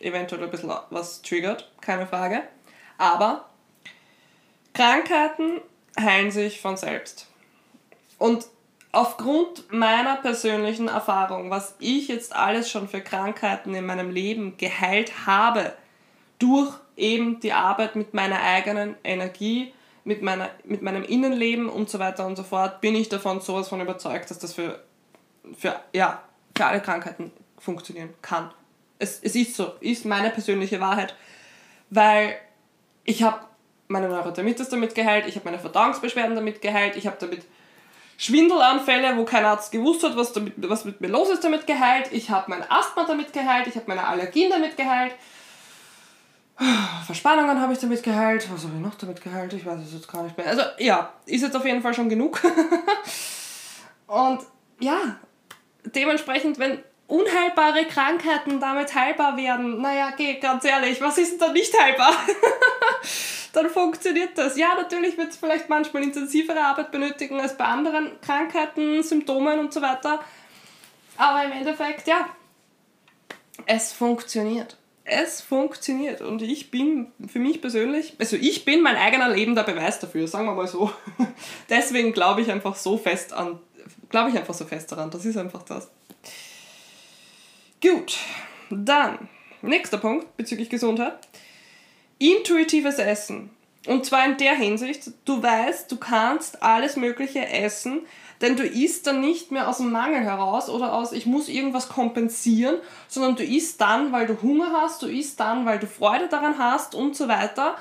eventuell 0.00 0.42
ein 0.42 0.50
bisschen 0.50 0.72
was 0.90 1.22
triggert, 1.22 1.70
keine 1.80 2.06
Frage. 2.06 2.42
Aber 2.98 3.49
Krankheiten 4.74 5.60
heilen 5.98 6.30
sich 6.30 6.60
von 6.60 6.76
selbst. 6.76 7.26
Und 8.18 8.46
aufgrund 8.92 9.72
meiner 9.72 10.16
persönlichen 10.16 10.88
Erfahrung, 10.88 11.50
was 11.50 11.74
ich 11.78 12.08
jetzt 12.08 12.34
alles 12.34 12.70
schon 12.70 12.88
für 12.88 13.00
Krankheiten 13.00 13.74
in 13.74 13.86
meinem 13.86 14.10
Leben 14.10 14.56
geheilt 14.56 15.26
habe, 15.26 15.72
durch 16.38 16.72
eben 16.96 17.40
die 17.40 17.52
Arbeit 17.52 17.96
mit 17.96 18.14
meiner 18.14 18.40
eigenen 18.40 18.96
Energie, 19.04 19.72
mit, 20.04 20.22
meiner, 20.22 20.50
mit 20.64 20.82
meinem 20.82 21.04
Innenleben 21.04 21.68
und 21.68 21.90
so 21.90 21.98
weiter 21.98 22.26
und 22.26 22.36
so 22.36 22.42
fort, 22.42 22.80
bin 22.80 22.94
ich 22.94 23.08
davon 23.08 23.40
sowas 23.40 23.68
von 23.68 23.80
überzeugt, 23.80 24.30
dass 24.30 24.38
das 24.38 24.54
für, 24.54 24.82
für, 25.56 25.78
ja, 25.92 26.22
für 26.56 26.66
alle 26.66 26.80
Krankheiten 26.80 27.30
funktionieren 27.58 28.10
kann. 28.22 28.50
Es, 28.98 29.20
es 29.22 29.34
ist 29.34 29.54
so, 29.54 29.72
ist 29.80 30.04
meine 30.04 30.30
persönliche 30.30 30.80
Wahrheit, 30.80 31.14
weil 31.90 32.36
ich 33.04 33.22
habe 33.22 33.40
meine 33.90 34.08
Neurodermitis 34.08 34.68
damit 34.68 34.94
geheilt, 34.94 35.26
ich 35.26 35.36
habe 35.36 35.44
meine 35.46 35.58
Verdauungsbeschwerden 35.58 36.34
damit 36.34 36.62
geheilt, 36.62 36.96
ich 36.96 37.06
habe 37.06 37.16
damit 37.20 37.42
Schwindelanfälle, 38.16 39.16
wo 39.16 39.24
kein 39.24 39.44
Arzt 39.44 39.72
gewusst 39.72 40.04
hat, 40.04 40.16
was, 40.16 40.32
damit, 40.32 40.54
was 40.56 40.84
mit 40.84 41.00
mir 41.00 41.08
los 41.08 41.30
ist, 41.30 41.42
damit 41.42 41.66
geheilt, 41.66 42.08
ich 42.12 42.30
habe 42.30 42.50
mein 42.50 42.62
Asthma 42.70 43.04
damit 43.04 43.32
geheilt, 43.32 43.66
ich 43.66 43.76
habe 43.76 43.86
meine 43.88 44.06
Allergien 44.06 44.50
damit 44.50 44.76
geheilt, 44.76 45.14
Verspannungen 47.06 47.58
habe 47.58 47.72
ich 47.72 47.78
damit 47.78 48.02
geheilt, 48.02 48.46
was 48.52 48.64
habe 48.64 48.74
ich 48.74 48.80
noch 48.80 48.94
damit 48.94 49.22
geheilt, 49.22 49.52
ich 49.54 49.64
weiß 49.64 49.80
es 49.80 49.94
jetzt 49.94 50.12
gar 50.12 50.22
nicht 50.22 50.36
mehr. 50.36 50.46
Also 50.46 50.62
ja, 50.78 51.14
ist 51.24 51.40
jetzt 51.40 51.56
auf 51.56 51.64
jeden 51.64 51.80
Fall 51.80 51.94
schon 51.94 52.10
genug. 52.10 52.40
Und 54.06 54.40
ja, 54.78 55.16
dementsprechend, 55.84 56.58
wenn 56.58 56.82
unheilbare 57.10 57.84
Krankheiten 57.86 58.60
damit 58.60 58.94
heilbar 58.94 59.36
werden, 59.36 59.80
naja, 59.80 60.12
geh, 60.16 60.38
ganz 60.38 60.64
ehrlich, 60.64 61.00
was 61.00 61.18
ist 61.18 61.32
denn 61.32 61.48
da 61.48 61.52
nicht 61.52 61.78
heilbar? 61.78 62.12
dann 63.52 63.68
funktioniert 63.68 64.36
das. 64.36 64.56
Ja, 64.56 64.74
natürlich 64.74 65.18
wird 65.18 65.30
es 65.30 65.36
vielleicht 65.36 65.68
manchmal 65.68 66.04
intensivere 66.04 66.60
Arbeit 66.60 66.92
benötigen 66.92 67.40
als 67.40 67.56
bei 67.56 67.64
anderen 67.64 68.20
Krankheiten, 68.20 69.02
Symptomen 69.02 69.58
und 69.58 69.72
so 69.72 69.82
weiter. 69.82 70.20
Aber 71.16 71.44
im 71.44 71.52
Endeffekt, 71.52 72.06
ja, 72.06 72.28
es 73.66 73.92
funktioniert. 73.92 74.76
Es 75.04 75.40
funktioniert 75.40 76.20
und 76.20 76.40
ich 76.40 76.70
bin 76.70 77.10
für 77.26 77.40
mich 77.40 77.60
persönlich, 77.60 78.14
also 78.20 78.36
ich 78.36 78.64
bin 78.64 78.80
mein 78.80 78.94
eigener 78.96 79.28
lebender 79.28 79.64
Beweis 79.64 79.98
dafür, 79.98 80.28
sagen 80.28 80.46
wir 80.46 80.54
mal 80.54 80.68
so. 80.68 80.92
Deswegen 81.68 82.12
glaube 82.12 82.42
ich 82.42 82.50
einfach 82.50 82.76
so 82.76 82.96
fest 82.96 83.32
an, 83.32 83.58
glaube 84.08 84.30
ich 84.30 84.38
einfach 84.38 84.54
so 84.54 84.64
fest 84.64 84.92
daran. 84.92 85.10
Das 85.10 85.24
ist 85.24 85.36
einfach 85.36 85.62
das. 85.64 85.90
Gut, 87.82 88.18
dann 88.70 89.28
nächster 89.62 89.98
Punkt 89.98 90.36
bezüglich 90.36 90.68
Gesundheit 90.68 91.18
intuitives 92.18 92.98
Essen. 92.98 93.50
Und 93.86 94.04
zwar 94.04 94.26
in 94.26 94.36
der 94.36 94.54
Hinsicht, 94.54 95.10
du 95.24 95.42
weißt, 95.42 95.90
du 95.90 95.96
kannst 95.96 96.62
alles 96.62 96.96
Mögliche 96.96 97.48
essen, 97.48 98.02
denn 98.42 98.56
du 98.56 98.62
isst 98.62 99.06
dann 99.06 99.22
nicht 99.22 99.50
mehr 99.50 99.68
aus 99.68 99.78
dem 99.78 99.90
Mangel 99.90 100.20
heraus 100.20 100.68
oder 100.68 100.92
aus, 100.92 101.12
ich 101.12 101.24
muss 101.24 101.48
irgendwas 101.48 101.88
kompensieren, 101.88 102.76
sondern 103.08 103.36
du 103.36 103.42
isst 103.42 103.80
dann, 103.80 104.12
weil 104.12 104.26
du 104.26 104.40
Hunger 104.42 104.72
hast, 104.72 105.00
du 105.00 105.06
isst 105.06 105.40
dann, 105.40 105.64
weil 105.64 105.78
du 105.78 105.86
Freude 105.86 106.28
daran 106.28 106.58
hast 106.58 106.94
und 106.94 107.16
so 107.16 107.26
weiter. 107.28 107.76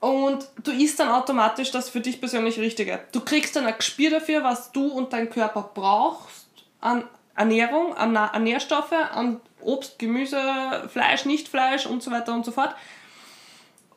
Und 0.00 0.48
du 0.64 0.72
isst 0.72 0.98
dann 0.98 1.08
automatisch 1.08 1.70
das 1.70 1.88
für 1.90 2.00
dich 2.00 2.20
persönlich 2.20 2.58
Richtige. 2.58 3.00
Du 3.12 3.20
kriegst 3.20 3.54
dann 3.54 3.66
ein 3.66 3.76
Gespür 3.76 4.10
dafür, 4.10 4.42
was 4.42 4.72
du 4.72 4.88
und 4.88 5.12
dein 5.12 5.30
Körper 5.30 5.70
brauchst 5.74 6.48
an 6.80 7.04
Ernährung, 7.34 7.94
an, 7.96 8.16
an 8.16 8.42
Nährstoffe, 8.44 8.92
an 8.92 9.40
Obst, 9.60 9.98
Gemüse, 9.98 10.88
Fleisch, 10.92 11.24
Nicht-Fleisch 11.24 11.86
und 11.86 12.02
so 12.02 12.10
weiter 12.10 12.34
und 12.34 12.44
so 12.44 12.52
fort 12.52 12.74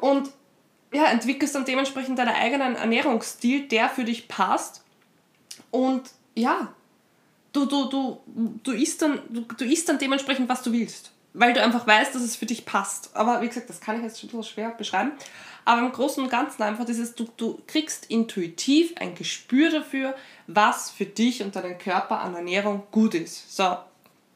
und 0.04 0.32
ja, 0.92 1.06
entwickelst 1.06 1.56
dann 1.56 1.64
dementsprechend 1.64 2.20
deinen 2.20 2.36
eigenen 2.36 2.76
Ernährungsstil, 2.76 3.70
der 3.70 3.88
für 3.88 4.04
dich 4.04 4.28
passt. 4.28 4.84
Und 5.72 6.12
ja, 6.36 6.74
du, 7.54 7.66
du, 7.66 7.86
du, 7.86 8.22
du, 8.62 8.72
isst 8.74 9.02
dann, 9.02 9.22
du, 9.30 9.42
du 9.42 9.64
isst 9.64 9.88
dann 9.88 10.00
dementsprechend, 10.00 10.50
was 10.50 10.62
du 10.62 10.74
willst. 10.74 11.13
Weil 11.34 11.54
du 11.54 11.62
einfach 11.62 11.88
weißt, 11.88 12.14
dass 12.14 12.22
es 12.22 12.36
für 12.36 12.46
dich 12.46 12.66
passt. 12.66 13.16
Aber 13.16 13.42
wie 13.42 13.48
gesagt, 13.48 13.70
das 13.70 13.82
kann 13.82 13.98
ich 13.98 14.04
jetzt 14.04 14.20
schon 14.20 14.30
so 14.30 14.44
schwer 14.44 14.72
beschreiben. 14.72 15.14
Aber 15.66 15.82
im 15.82 15.92
Großen 15.92 16.24
und 16.24 16.30
Ganzen 16.30 16.62
einfach 16.62 16.86
dieses, 16.86 17.16
du, 17.16 17.28
du 17.38 17.60
kriegst 17.66 18.10
intuitiv 18.10 18.94
ein 18.98 19.16
Gespür 19.16 19.72
dafür, 19.72 20.16
was 20.48 20.92
für 20.92 21.06
dich 21.06 21.42
und 21.42 21.56
deinen 21.56 21.78
Körper 21.78 22.20
an 22.20 22.36
Ernährung 22.36 22.84
gut 22.92 23.16
ist. 23.16 23.56
So, 23.56 23.78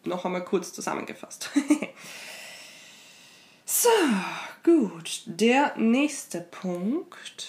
noch 0.06 0.25
einmal 0.25 0.44
kurz 0.44 0.74
zusammengefasst. 0.74 1.50
so, 3.66 3.89
Gut, 4.68 5.22
der 5.27 5.77
nächste 5.77 6.42
Punkt. 6.42 7.48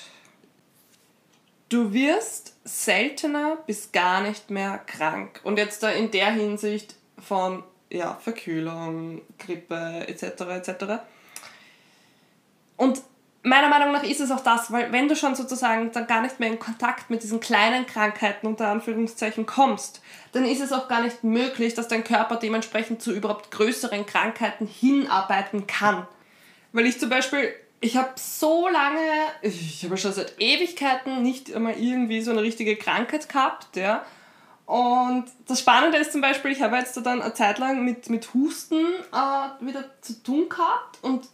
Du 1.68 1.92
wirst 1.92 2.54
seltener 2.62 3.56
bis 3.66 3.90
gar 3.90 4.20
nicht 4.20 4.50
mehr 4.50 4.78
krank. 4.78 5.40
Und 5.42 5.58
jetzt 5.58 5.82
da 5.82 5.90
in 5.90 6.12
der 6.12 6.30
Hinsicht 6.30 6.94
von 7.18 7.64
ja, 7.90 8.14
Verkühlung, 8.22 9.22
Grippe 9.38 10.06
etc. 10.06 10.22
etc. 10.42 10.84
Und 12.76 13.02
meiner 13.42 13.68
Meinung 13.68 13.92
nach 13.92 14.02
ist 14.02 14.20
es 14.20 14.30
auch 14.30 14.40
das, 14.40 14.70
weil 14.72 14.92
wenn 14.92 15.08
du 15.08 15.16
schon 15.16 15.34
sozusagen 15.34 15.90
dann 15.92 16.06
gar 16.06 16.22
nicht 16.22 16.40
mehr 16.40 16.50
in 16.50 16.58
Kontakt 16.58 17.10
mit 17.10 17.22
diesen 17.22 17.40
kleinen 17.40 17.86
Krankheiten 17.86 18.46
unter 18.46 18.68
Anführungszeichen 18.68 19.46
kommst, 19.46 20.02
dann 20.32 20.44
ist 20.44 20.60
es 20.60 20.72
auch 20.72 20.88
gar 20.88 21.02
nicht 21.02 21.24
möglich, 21.24 21.74
dass 21.74 21.88
dein 21.88 22.04
Körper 22.04 22.36
dementsprechend 22.36 23.02
zu 23.02 23.12
überhaupt 23.12 23.50
größeren 23.50 24.06
Krankheiten 24.06 24.66
hinarbeiten 24.66 25.66
kann. 25.66 26.06
Weil 26.72 26.86
ich 26.86 27.00
zum 27.00 27.08
Beispiel, 27.08 27.52
ich 27.80 27.96
habe 27.96 28.10
so 28.16 28.68
lange, 28.68 29.00
ich 29.42 29.84
habe 29.84 29.96
schon 29.96 30.12
seit 30.12 30.34
Ewigkeiten 30.38 31.22
nicht 31.22 31.54
einmal 31.54 31.78
irgendwie 31.78 32.20
so 32.20 32.30
eine 32.32 32.42
richtige 32.42 32.76
Krankheit 32.76 33.28
gehabt, 33.28 33.76
ja. 33.76 34.04
Und 34.68 35.24
das 35.46 35.60
Spannende 35.60 35.96
ist 35.96 36.12
zum 36.12 36.20
Beispiel, 36.20 36.50
ich 36.50 36.60
habe 36.60 36.76
jetzt 36.76 36.94
dann 36.98 37.22
eine 37.22 37.32
Zeit 37.32 37.58
lang 37.58 37.86
mit, 37.86 38.10
mit 38.10 38.34
Husten 38.34 38.76
äh, 38.76 39.64
wieder 39.66 39.82
zu 40.02 40.22
tun 40.22 40.46
gehabt 40.50 40.98
und 41.00 41.26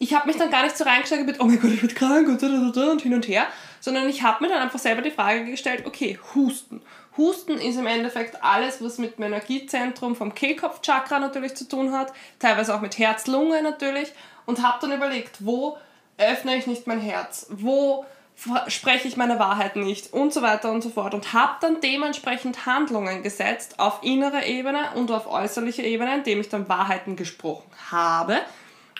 ich 0.00 0.12
habe 0.12 0.26
mich 0.26 0.36
dann 0.36 0.50
gar 0.50 0.64
nicht 0.64 0.76
so 0.76 0.82
reingesteckt 0.82 1.24
mit, 1.24 1.38
oh 1.38 1.44
mein 1.44 1.60
Gott, 1.60 1.70
ich 1.70 1.80
werde 1.80 1.94
krank 1.94 2.26
und, 2.26 2.42
und 2.42 3.00
hin 3.00 3.14
und 3.14 3.28
her, 3.28 3.46
sondern 3.78 4.08
ich 4.08 4.24
habe 4.24 4.42
mir 4.42 4.50
dann 4.50 4.60
einfach 4.60 4.80
selber 4.80 5.02
die 5.02 5.12
Frage 5.12 5.44
gestellt, 5.44 5.84
okay, 5.86 6.18
Husten. 6.34 6.82
Husten 7.16 7.58
ist 7.58 7.78
im 7.78 7.86
Endeffekt 7.86 8.42
alles, 8.42 8.82
was 8.82 8.98
mit 8.98 9.18
dem 9.18 9.26
Energiezentrum 9.26 10.16
vom 10.16 10.34
Kehlkopfchakra 10.34 11.20
natürlich 11.20 11.54
zu 11.54 11.68
tun 11.68 11.92
hat, 11.92 12.12
teilweise 12.40 12.74
auch 12.74 12.80
mit 12.80 12.98
Herz-Lunge 12.98 13.62
natürlich 13.62 14.12
und 14.46 14.66
habe 14.66 14.78
dann 14.80 14.98
überlegt, 14.98 15.46
wo 15.46 15.78
öffne 16.18 16.56
ich 16.56 16.66
nicht 16.66 16.88
mein 16.88 16.98
Herz, 16.98 17.46
wo 17.50 18.04
spreche 18.68 19.08
ich 19.08 19.16
meine 19.16 19.38
Wahrheit 19.38 19.76
nicht 19.76 20.12
und 20.12 20.32
so 20.32 20.42
weiter 20.42 20.70
und 20.70 20.82
so 20.82 20.90
fort 20.90 21.14
und 21.14 21.32
habe 21.32 21.54
dann 21.60 21.80
dementsprechend 21.80 22.66
Handlungen 22.66 23.22
gesetzt 23.22 23.78
auf 23.78 24.02
innerer 24.02 24.44
Ebene 24.44 24.90
und 24.94 25.10
auf 25.10 25.26
äußerlicher 25.26 25.84
Ebene, 25.84 26.16
indem 26.16 26.40
ich 26.40 26.48
dann 26.48 26.68
Wahrheiten 26.68 27.16
gesprochen 27.16 27.70
habe 27.90 28.40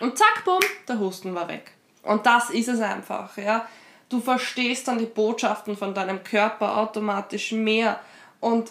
und 0.01 0.17
zack, 0.17 0.45
bumm, 0.45 0.61
der 0.89 0.99
Husten 0.99 1.35
war 1.35 1.49
weg. 1.49 1.73
Und 2.03 2.27
das 2.27 2.51
ist 2.51 2.69
es 2.69 2.81
einfach, 2.81 3.37
ja. 3.37 3.67
Du 4.09 4.21
verstehst 4.21 4.87
dann 4.87 4.99
die 4.99 5.07
Botschaften 5.07 5.77
von 5.77 5.95
deinem 5.95 6.23
Körper 6.23 6.77
automatisch 6.77 7.53
mehr 7.53 7.99
und 8.41 8.71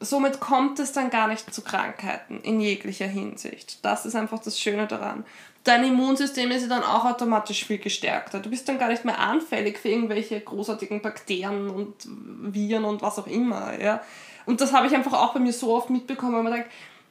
somit 0.00 0.40
kommt 0.40 0.78
es 0.78 0.92
dann 0.92 1.10
gar 1.10 1.28
nicht 1.28 1.52
zu 1.52 1.62
Krankheiten 1.62 2.40
in 2.42 2.60
jeglicher 2.60 3.06
Hinsicht. 3.06 3.84
Das 3.84 4.06
ist 4.06 4.14
einfach 4.14 4.40
das 4.40 4.60
Schöne 4.60 4.86
daran. 4.86 5.24
Dein 5.68 5.84
Immunsystem 5.84 6.50
ist 6.50 6.70
dann 6.70 6.82
auch 6.82 7.04
automatisch 7.04 7.66
viel 7.66 7.76
gestärkter. 7.76 8.40
Du 8.40 8.48
bist 8.48 8.66
dann 8.70 8.78
gar 8.78 8.88
nicht 8.88 9.04
mehr 9.04 9.18
anfällig 9.18 9.76
für 9.78 9.90
irgendwelche 9.90 10.40
großartigen 10.40 11.02
Bakterien 11.02 11.68
und 11.68 11.94
Viren 12.06 12.86
und 12.86 13.02
was 13.02 13.18
auch 13.18 13.26
immer. 13.26 13.78
Ja? 13.78 14.00
Und 14.46 14.62
das 14.62 14.72
habe 14.72 14.86
ich 14.86 14.94
einfach 14.94 15.12
auch 15.12 15.34
bei 15.34 15.40
mir 15.40 15.52
so 15.52 15.74
oft 15.74 15.90
mitbekommen, 15.90 16.36
weil 16.36 16.42
man 16.42 16.52
denkt, 16.54 16.70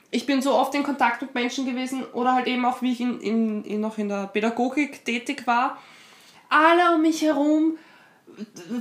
ich 0.10 0.26
bin 0.26 0.42
so 0.42 0.56
oft 0.56 0.74
in 0.74 0.82
Kontakt 0.82 1.22
mit 1.22 1.36
Menschen 1.36 1.68
gewesen 1.68 2.04
oder 2.14 2.34
halt 2.34 2.48
eben 2.48 2.66
auch, 2.66 2.82
wie 2.82 2.94
ich 2.94 3.00
in, 3.00 3.22
in, 3.22 3.64
in 3.64 3.80
noch 3.80 4.00
in 4.00 4.10
der 4.10 4.26
Pädagogik 4.26 5.06
tätig 5.06 5.46
war. 5.46 5.78
Alle 6.50 6.96
um 6.96 7.04
mich 7.04 7.22
herum 7.22 7.78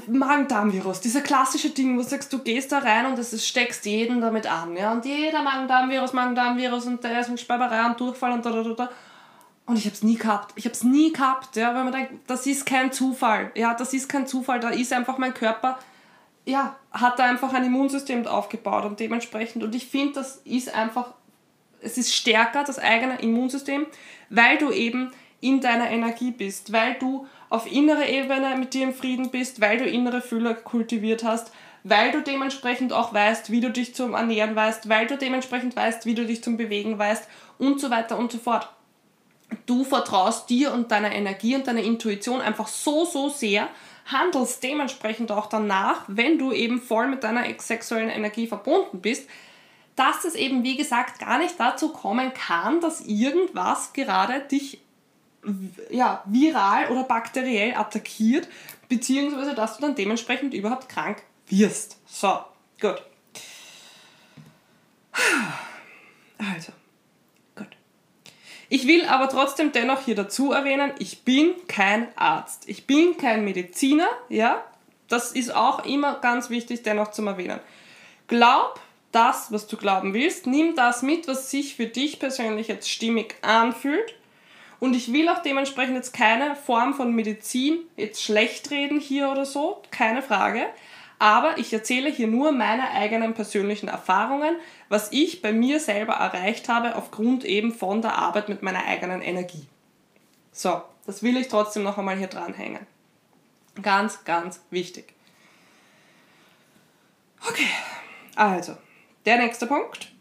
Magen-Darm-Virus, 0.07 1.03
dieser 1.03 1.21
klassische 1.21 1.69
Ding, 1.69 1.99
wo 1.99 2.03
du 2.03 2.09
sagst, 2.09 2.33
du 2.33 2.39
gehst 2.39 2.73
da 2.73 2.79
rein 2.79 3.05
und 3.05 3.19
es 3.19 3.47
steckst 3.47 3.85
jeden 3.85 4.23
damit 4.23 4.51
an. 4.51 4.75
Ja? 4.75 4.93
Und 4.93 5.05
jeder 5.05 5.43
Magen-Darm-Virus, 5.43 6.15
Magen-Darm-Virus 6.15 6.87
und 6.87 7.05
der 7.05 7.21
ist 7.21 7.29
mit 7.29 7.41
Sperberei 7.41 7.85
und 7.85 8.01
Durchfall 8.01 8.33
und 8.33 8.47
da, 8.47 8.53
da, 8.53 8.63
da, 8.63 8.71
da. 8.71 8.91
Und 9.67 9.77
ich 9.77 9.85
habe 9.85 9.95
es 9.95 10.03
nie 10.05 10.17
gehabt. 10.17 10.53
Ich 10.55 10.65
habe 10.65 10.75
es 10.75 10.85
nie 10.85 11.13
gehabt, 11.13 11.57
ja, 11.57 11.75
weil 11.75 11.85
man 11.85 11.93
denkt, 11.93 12.13
das 12.29 12.47
ist 12.47 12.67
kein 12.67 12.93
Zufall. 12.93 13.51
Ja, 13.57 13.75
das 13.75 13.93
ist 13.93 14.09
kein 14.09 14.27
Zufall. 14.27 14.61
Da 14.61 14.71
ist 14.71 14.93
einfach 14.93 15.19
mein 15.19 15.35
Körper, 15.35 15.79
ja, 16.45 16.77
hat 16.93 17.19
da 17.19 17.25
einfach 17.25 17.53
ein 17.53 17.65
Immunsystem 17.65 18.27
aufgebaut 18.27 18.85
und 18.85 19.01
dementsprechend. 19.01 19.65
Und 19.65 19.75
ich 19.75 19.87
finde, 19.87 20.15
das 20.15 20.37
ist 20.45 20.73
einfach, 20.73 21.15
es 21.81 21.99
ist 21.99 22.15
stärker, 22.15 22.63
das 22.63 22.79
eigene 22.79 23.21
Immunsystem, 23.21 23.87
weil 24.31 24.57
du 24.57 24.71
eben 24.71 25.11
in 25.41 25.61
deiner 25.61 25.91
Energie 25.91 26.31
bist, 26.31 26.73
weil 26.73 26.95
du 26.95 27.27
auf 27.51 27.71
innerer 27.71 28.09
Ebene 28.09 28.57
mit 28.57 28.73
dir 28.73 28.85
im 28.85 28.95
Frieden 28.95 29.31
bist, 29.31 29.61
weil 29.61 29.79
du 29.79 29.85
innere 29.85 30.21
Fühler 30.21 30.55
kultiviert 30.55 31.25
hast, 31.25 31.53
weil 31.83 32.13
du 32.13 32.23
dementsprechend 32.23 32.93
auch 32.93 33.13
weißt, 33.13 33.51
wie 33.51 33.61
du 33.61 33.71
dich 33.71 33.95
zum 33.95 34.15
Ernähren 34.15 34.57
weißt, 34.57 34.89
weil 34.89 35.07
du 35.07 35.19
dementsprechend 35.19 35.77
weißt, 35.77 36.07
wie 36.07 36.15
du 36.15 36.25
dich 36.25 36.43
zum 36.43 36.57
Bewegen 36.57 36.99
weißt 36.99 37.29
und 37.59 37.81
so 37.81 37.91
weiter 37.91 38.19
und 38.19 38.33
so 38.33 38.39
fort. 38.39 38.69
Du 39.67 39.85
vertraust 39.85 40.51
dir 40.51 40.73
und 40.73 40.91
deiner 40.91 41.13
Energie 41.13 41.55
und 41.55 41.67
deiner 41.67 41.83
Intuition 41.83 42.41
einfach 42.41 42.69
so, 42.69 43.05
so 43.05 43.29
sehr, 43.29 43.69
handelst 44.07 44.63
dementsprechend 44.63 45.33
auch 45.33 45.47
danach, 45.47 46.05
wenn 46.07 46.39
du 46.39 46.53
eben 46.53 46.81
voll 46.81 47.09
mit 47.09 47.25
deiner 47.25 47.45
sexuellen 47.59 48.11
Energie 48.11 48.47
verbunden 48.47 49.01
bist, 49.01 49.29
dass 49.97 50.25
es 50.25 50.35
eben, 50.35 50.63
wie 50.63 50.77
gesagt, 50.77 51.19
gar 51.19 51.39
nicht 51.39 51.59
dazu 51.59 51.89
kommen 51.89 52.33
kann, 52.35 52.81
dass 52.81 53.01
irgendwas 53.01 53.93
gerade 53.93 54.41
dich 54.41 54.81
ja, 55.91 56.23
viral 56.27 56.91
oder 56.91 57.05
bakteriell 57.05 57.75
attackiert, 57.75 58.49
beziehungsweise 58.89 59.55
dass 59.55 59.77
du 59.77 59.83
dann 59.83 59.95
dementsprechend 59.95 60.55
überhaupt 60.55 60.89
krank 60.89 61.23
wirst. 61.49 61.99
So, 62.07 62.41
gut. 62.81 63.03
Also. 66.39 66.73
Ich 68.69 68.87
will 68.87 69.05
aber 69.07 69.29
trotzdem 69.29 69.73
dennoch 69.73 70.05
hier 70.05 70.17
dazu 70.17 70.53
erwähnen, 70.53 70.93
ich 70.99 71.23
bin 71.23 71.55
kein 71.69 72.09
Arzt. 72.17 72.69
Ich 72.69 72.87
bin 72.87 73.17
kein 73.17 73.45
Mediziner, 73.45 74.09
ja. 74.29 74.65
Das 75.09 75.33
ist 75.33 75.55
auch 75.55 75.85
immer 75.85 76.15
ganz 76.21 76.51
wichtig, 76.51 76.83
dennoch 76.83 77.13
zu 77.13 77.25
erwähnen. 77.25 77.61
Glaub 78.27 78.81
das, 79.13 79.53
was 79.53 79.69
du 79.69 79.77
glauben 79.77 80.15
willst. 80.15 80.47
Nimm 80.47 80.75
das 80.75 81.03
mit, 81.03 81.29
was 81.29 81.51
sich 81.51 81.77
für 81.77 81.87
dich 81.87 82.19
persönlich 82.19 82.69
jetzt 82.69 82.91
stimmig 82.91 83.37
anfühlt. 83.43 84.15
Und 84.81 84.95
ich 84.95 85.13
will 85.13 85.29
auch 85.29 85.43
dementsprechend 85.43 85.95
jetzt 85.95 86.13
keine 86.13 86.55
Form 86.55 86.95
von 86.95 87.15
Medizin 87.15 87.79
jetzt 87.97 88.23
schlecht 88.23 88.71
reden 88.71 89.01
hier 89.01 89.31
oder 89.31 89.47
so, 89.47 89.81
keine 89.91 90.23
Frage. 90.23 90.67
Aber 91.19 91.57
ich 91.59 91.73
erzähle 91.73 92.11
hier 92.11 92.27
nur 92.27 92.53
meine 92.53 92.91
eigenen 92.91 93.35
persönlichen 93.35 93.89
Erfahrungen, 93.89 94.57
was 94.89 95.13
ich 95.13 95.41
bei 95.41 95.53
mir 95.53 95.81
selber 95.81 96.15
erreicht 96.15 96.69
habe 96.69 96.95
aufgrund 96.95 97.45
eben 97.45 97.73
von 97.73 98.03
der 98.03 98.17
Arbeit 98.19 98.49
mit 98.49 98.63
meiner 98.63 98.85
eigenen 98.85 99.23
Energie. 99.23 99.67
So, 100.53 100.83
das 101.07 101.23
will 101.23 101.37
ich 101.37 101.49
trotzdem 101.49 101.85
noch 101.85 101.97
einmal 101.97 102.17
hier 102.17 102.27
dranhängen. 102.27 102.87
Ganz, 103.81 104.25
ganz 104.25 104.61
wichtig. 104.71 105.15
Okay, 107.49 107.69
also, 108.35 108.77
der 109.25 109.39
nächste 109.39 109.67
Punkt 109.67 110.13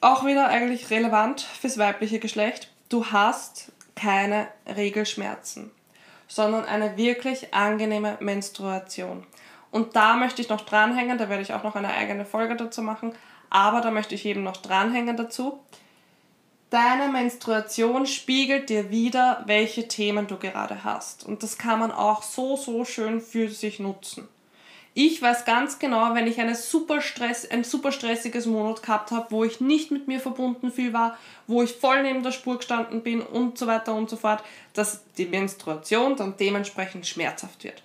auch 0.00 0.24
wieder 0.24 0.48
eigentlich 0.48 0.90
relevant 0.90 1.42
fürs 1.42 1.78
weibliche 1.78 2.18
Geschlecht. 2.18 2.70
Du 2.88 3.06
hast 3.06 3.72
keine 3.94 4.48
Regelschmerzen, 4.66 5.70
sondern 6.30 6.64
eine 6.64 6.96
wirklich 6.96 7.52
angenehme 7.52 8.16
Menstruation. 8.20 9.26
Und 9.72 9.96
da 9.96 10.14
möchte 10.14 10.40
ich 10.40 10.48
noch 10.48 10.60
dranhängen, 10.60 11.18
da 11.18 11.28
werde 11.28 11.42
ich 11.42 11.52
auch 11.52 11.64
noch 11.64 11.74
eine 11.74 11.92
eigene 11.92 12.24
Folge 12.24 12.56
dazu 12.56 12.82
machen, 12.82 13.12
aber 13.50 13.80
da 13.80 13.90
möchte 13.90 14.14
ich 14.14 14.24
eben 14.24 14.44
noch 14.44 14.56
dranhängen 14.56 15.16
dazu. 15.16 15.60
Deine 16.70 17.08
Menstruation 17.08 18.06
spiegelt 18.06 18.70
dir 18.70 18.90
wieder, 18.90 19.42
welche 19.46 19.88
Themen 19.88 20.28
du 20.28 20.36
gerade 20.36 20.84
hast. 20.84 21.26
Und 21.26 21.42
das 21.42 21.58
kann 21.58 21.80
man 21.80 21.90
auch 21.90 22.22
so, 22.22 22.56
so 22.56 22.84
schön 22.84 23.20
für 23.20 23.48
sich 23.48 23.80
nutzen. 23.80 24.28
Ich 24.92 25.22
weiß 25.22 25.44
ganz 25.44 25.78
genau, 25.78 26.14
wenn 26.14 26.26
ich 26.26 26.40
eine 26.40 26.56
super 26.56 27.00
Stress, 27.00 27.48
ein 27.48 27.62
super 27.62 27.92
stressiges 27.92 28.46
Monat 28.46 28.82
gehabt 28.82 29.12
habe, 29.12 29.30
wo 29.30 29.44
ich 29.44 29.60
nicht 29.60 29.92
mit 29.92 30.08
mir 30.08 30.18
verbunden 30.18 30.72
viel 30.72 30.92
war, 30.92 31.16
wo 31.46 31.62
ich 31.62 31.72
voll 31.72 32.02
neben 32.02 32.24
der 32.24 32.32
Spur 32.32 32.56
gestanden 32.56 33.02
bin 33.02 33.20
und 33.20 33.56
so 33.56 33.68
weiter 33.68 33.94
und 33.94 34.10
so 34.10 34.16
fort, 34.16 34.42
dass 34.74 35.04
die 35.16 35.26
Menstruation 35.26 36.16
dann 36.16 36.34
dementsprechend 36.38 37.06
schmerzhaft 37.06 37.62
wird. 37.62 37.82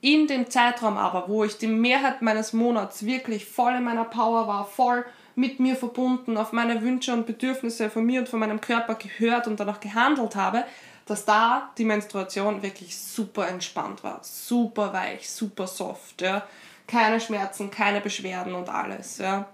In 0.00 0.26
dem 0.26 0.50
Zeitraum 0.50 0.98
aber, 0.98 1.28
wo 1.28 1.44
ich 1.44 1.56
die 1.56 1.68
Mehrheit 1.68 2.20
meines 2.20 2.52
Monats 2.52 3.06
wirklich 3.06 3.46
voll 3.46 3.74
in 3.74 3.84
meiner 3.84 4.04
Power 4.04 4.48
war, 4.48 4.66
voll 4.66 5.04
mit 5.36 5.60
mir 5.60 5.76
verbunden, 5.76 6.36
auf 6.36 6.52
meine 6.52 6.82
Wünsche 6.82 7.12
und 7.12 7.26
Bedürfnisse 7.26 7.90
von 7.90 8.04
mir 8.04 8.20
und 8.20 8.28
von 8.28 8.40
meinem 8.40 8.60
Körper 8.60 8.96
gehört 8.96 9.46
und 9.46 9.60
danach 9.60 9.80
gehandelt 9.80 10.36
habe, 10.36 10.64
dass 11.06 11.24
da 11.24 11.70
die 11.76 11.84
Menstruation 11.84 12.62
wirklich 12.62 12.96
super 12.96 13.48
entspannt 13.48 14.02
war. 14.02 14.20
Super 14.22 14.92
weich, 14.92 15.30
super 15.30 15.66
soft. 15.66 16.22
Ja. 16.22 16.46
Keine 16.86 17.20
Schmerzen, 17.20 17.70
keine 17.70 18.00
Beschwerden 18.00 18.54
und 18.54 18.68
alles. 18.68 19.18
Ja. 19.18 19.48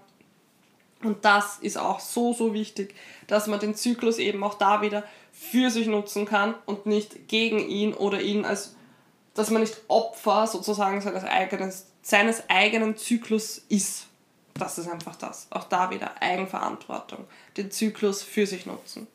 Und 1.03 1.25
das 1.25 1.57
ist 1.59 1.77
auch 1.77 1.99
so, 1.99 2.33
so 2.33 2.53
wichtig, 2.53 2.95
dass 3.27 3.47
man 3.47 3.59
den 3.59 3.75
Zyklus 3.75 4.17
eben 4.17 4.43
auch 4.43 4.53
da 4.53 4.81
wieder 4.81 5.03
für 5.31 5.71
sich 5.71 5.87
nutzen 5.87 6.25
kann 6.25 6.55
und 6.65 6.85
nicht 6.85 7.27
gegen 7.27 7.59
ihn 7.59 7.93
oder 7.93 8.21
ihn 8.21 8.45
als, 8.45 8.75
dass 9.33 9.49
man 9.49 9.61
nicht 9.61 9.81
Opfer 9.87 10.45
sozusagen 10.47 11.01
seines 11.01 11.23
eigenen, 11.23 11.73
seines 12.01 12.49
eigenen 12.49 12.97
Zyklus 12.97 13.57
ist. 13.69 14.07
Das 14.53 14.77
ist 14.77 14.89
einfach 14.89 15.15
das. 15.15 15.47
Auch 15.49 15.63
da 15.63 15.89
wieder 15.89 16.21
Eigenverantwortung. 16.21 17.25
Den 17.57 17.71
Zyklus 17.71 18.21
für 18.21 18.45
sich 18.45 18.65
nutzen. 18.65 19.07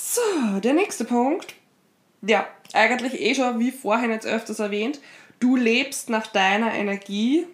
So, 0.00 0.60
der 0.60 0.74
nächste 0.74 1.04
Punkt. 1.04 1.54
Ja, 2.22 2.46
eigentlich 2.72 3.20
eh 3.20 3.34
schon, 3.34 3.58
wie 3.58 3.72
vorhin 3.72 4.12
jetzt 4.12 4.26
öfters 4.26 4.60
erwähnt, 4.60 5.00
du 5.40 5.56
lebst 5.56 6.08
nach 6.08 6.28
deiner 6.28 6.72
Energie 6.72 7.46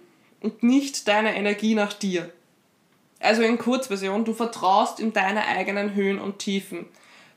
und 0.43 0.63
nicht 0.63 1.09
deine 1.09 1.35
Energie 1.37 1.75
nach 1.75 1.95
dir. 1.95 2.31
Also 3.19 3.41
in 3.41 3.57
Kurzversion, 3.57 4.27
du 4.27 4.35
vertraust 4.35 5.01
in 5.01 5.15
deine 5.15 5.47
eigenen 5.47 5.95
Höhen 5.95 6.21
und 6.21 6.39
Tiefen 6.39 6.85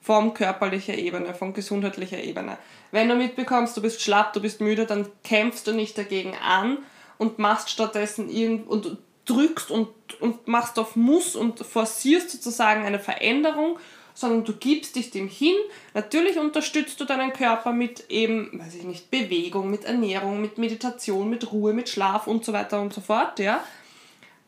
von 0.01 0.33
körperlicher 0.33 0.95
Ebene, 0.95 1.33
von 1.33 1.53
gesundheitlicher 1.53 2.21
Ebene. 2.21 2.57
Wenn 2.91 3.07
du 3.07 3.15
mitbekommst, 3.15 3.77
du 3.77 3.81
bist 3.81 4.01
schlapp, 4.01 4.33
du 4.33 4.41
bist 4.41 4.59
müde, 4.59 4.85
dann 4.85 5.07
kämpfst 5.23 5.67
du 5.67 5.71
nicht 5.71 5.97
dagegen 5.97 6.35
an 6.35 6.79
und 7.17 7.39
machst 7.39 7.69
stattdessen 7.69 8.29
irgend 8.29 8.67
und 8.67 8.97
drückst 9.23 9.71
und, 9.71 9.87
und 10.19 10.49
machst 10.49 10.77
auf 10.77 10.97
Muss 10.97 11.37
und 11.37 11.59
forcierst 11.59 12.29
sozusagen 12.29 12.85
eine 12.85 12.99
Veränderung, 12.99 13.79
sondern 14.17 14.43
du 14.43 14.53
gibst 14.53 14.95
dich 14.95 15.11
dem 15.11 15.27
hin. 15.27 15.55
Natürlich 15.93 16.39
unterstützt 16.39 16.99
du 16.99 17.05
deinen 17.05 17.33
Körper 17.33 17.71
mit 17.71 18.09
eben, 18.09 18.59
weiß 18.59 18.73
ich 18.73 18.83
nicht, 18.83 19.11
Bewegung, 19.11 19.69
mit 19.69 19.85
Ernährung, 19.85 20.41
mit 20.41 20.57
Meditation, 20.57 21.29
mit 21.29 21.51
Ruhe, 21.51 21.71
mit 21.71 21.87
Schlaf 21.87 22.25
und 22.25 22.43
so 22.43 22.51
weiter 22.51 22.81
und 22.81 22.91
so 22.91 22.99
fort, 22.99 23.37
ja. 23.37 23.63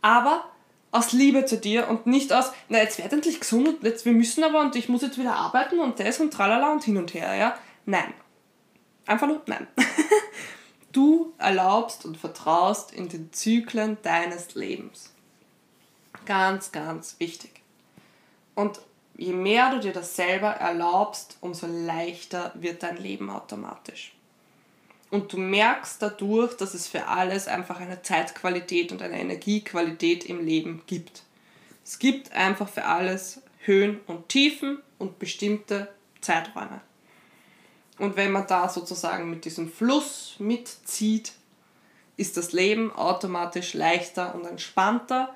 Aber 0.02 0.46
aus 0.90 1.12
Liebe 1.12 1.46
zu 1.46 1.56
dir 1.56 1.88
und 1.88 2.08
nicht 2.08 2.34
aus, 2.34 2.52
na 2.68 2.80
jetzt 2.80 2.98
werd 2.98 3.14
endlich 3.14 3.40
gesund 3.40 3.68
und 3.68 3.84
jetzt, 3.84 4.06
wir 4.06 4.12
müssen 4.12 4.44
aber 4.44 4.60
und 4.62 4.76
ich 4.76 4.90
muss 4.90 5.04
jetzt 5.04 5.20
wieder 5.20 5.36
arbeiten 5.36 5.78
und 5.80 6.00
das 6.00 6.20
und 6.20 6.34
tralala 6.34 6.72
und 6.72 6.84
hin 6.84 6.98
und 6.98 7.14
her, 7.14 7.36
ja. 7.36 7.56
Nein. 7.86 8.12
Einfach 9.06 9.28
nur 9.28 9.44
nein. 9.46 9.68
du 10.92 11.32
erlaubst 11.38 12.06
und 12.06 12.18
vertraust 12.18 12.92
in 12.92 13.08
den 13.08 13.32
Zyklen 13.34 14.00
deines 14.02 14.56
Lebens. 14.56 15.14
Ganz, 16.26 16.72
ganz 16.72 17.20
wichtig. 17.20 17.62
Und 18.56 18.80
je 19.20 19.34
mehr 19.34 19.72
du 19.72 19.80
dir 19.80 19.92
das 19.92 20.16
selber 20.16 20.48
erlaubst, 20.48 21.38
umso 21.42 21.68
leichter 21.68 22.54
wird 22.56 22.84
dein 22.84 22.98
Leben 22.98 23.30
automatisch. 23.30 24.14
Und 25.12 25.34
du 25.34 25.38
merkst 25.38 26.02
dadurch, 26.02 26.56
dass 26.56 26.74
es 26.74 26.88
für 26.88 27.08
alles 27.08 27.48
einfach 27.48 27.80
eine 27.80 28.02
Zeitqualität 28.02 28.92
und 28.92 29.02
eine 29.02 29.20
Energiequalität 29.20 30.24
im 30.26 30.46
Leben 30.46 30.84
gibt. 30.88 31.24
Es 31.84 32.00
gibt 32.00 32.32
einfach 32.32 32.70
für 32.70 32.86
alles 32.86 33.42
Höhen 33.66 34.00
und 34.08 34.30
Tiefen 34.30 34.80
und 35.00 35.20
bestimmte 35.20 35.90
Zeiträume. 36.22 36.82
Und 37.98 38.16
wenn 38.16 38.32
man 38.32 38.48
da 38.48 38.70
sozusagen 38.70 39.30
mit 39.30 39.44
diesem 39.44 39.70
Fluss 39.70 40.36
mitzieht, 40.40 41.34
ist 42.16 42.38
das 42.38 42.54
Leben 42.54 42.92
automatisch 42.94 43.74
leichter 43.74 44.36
und 44.36 44.46
entspannter, 44.46 45.36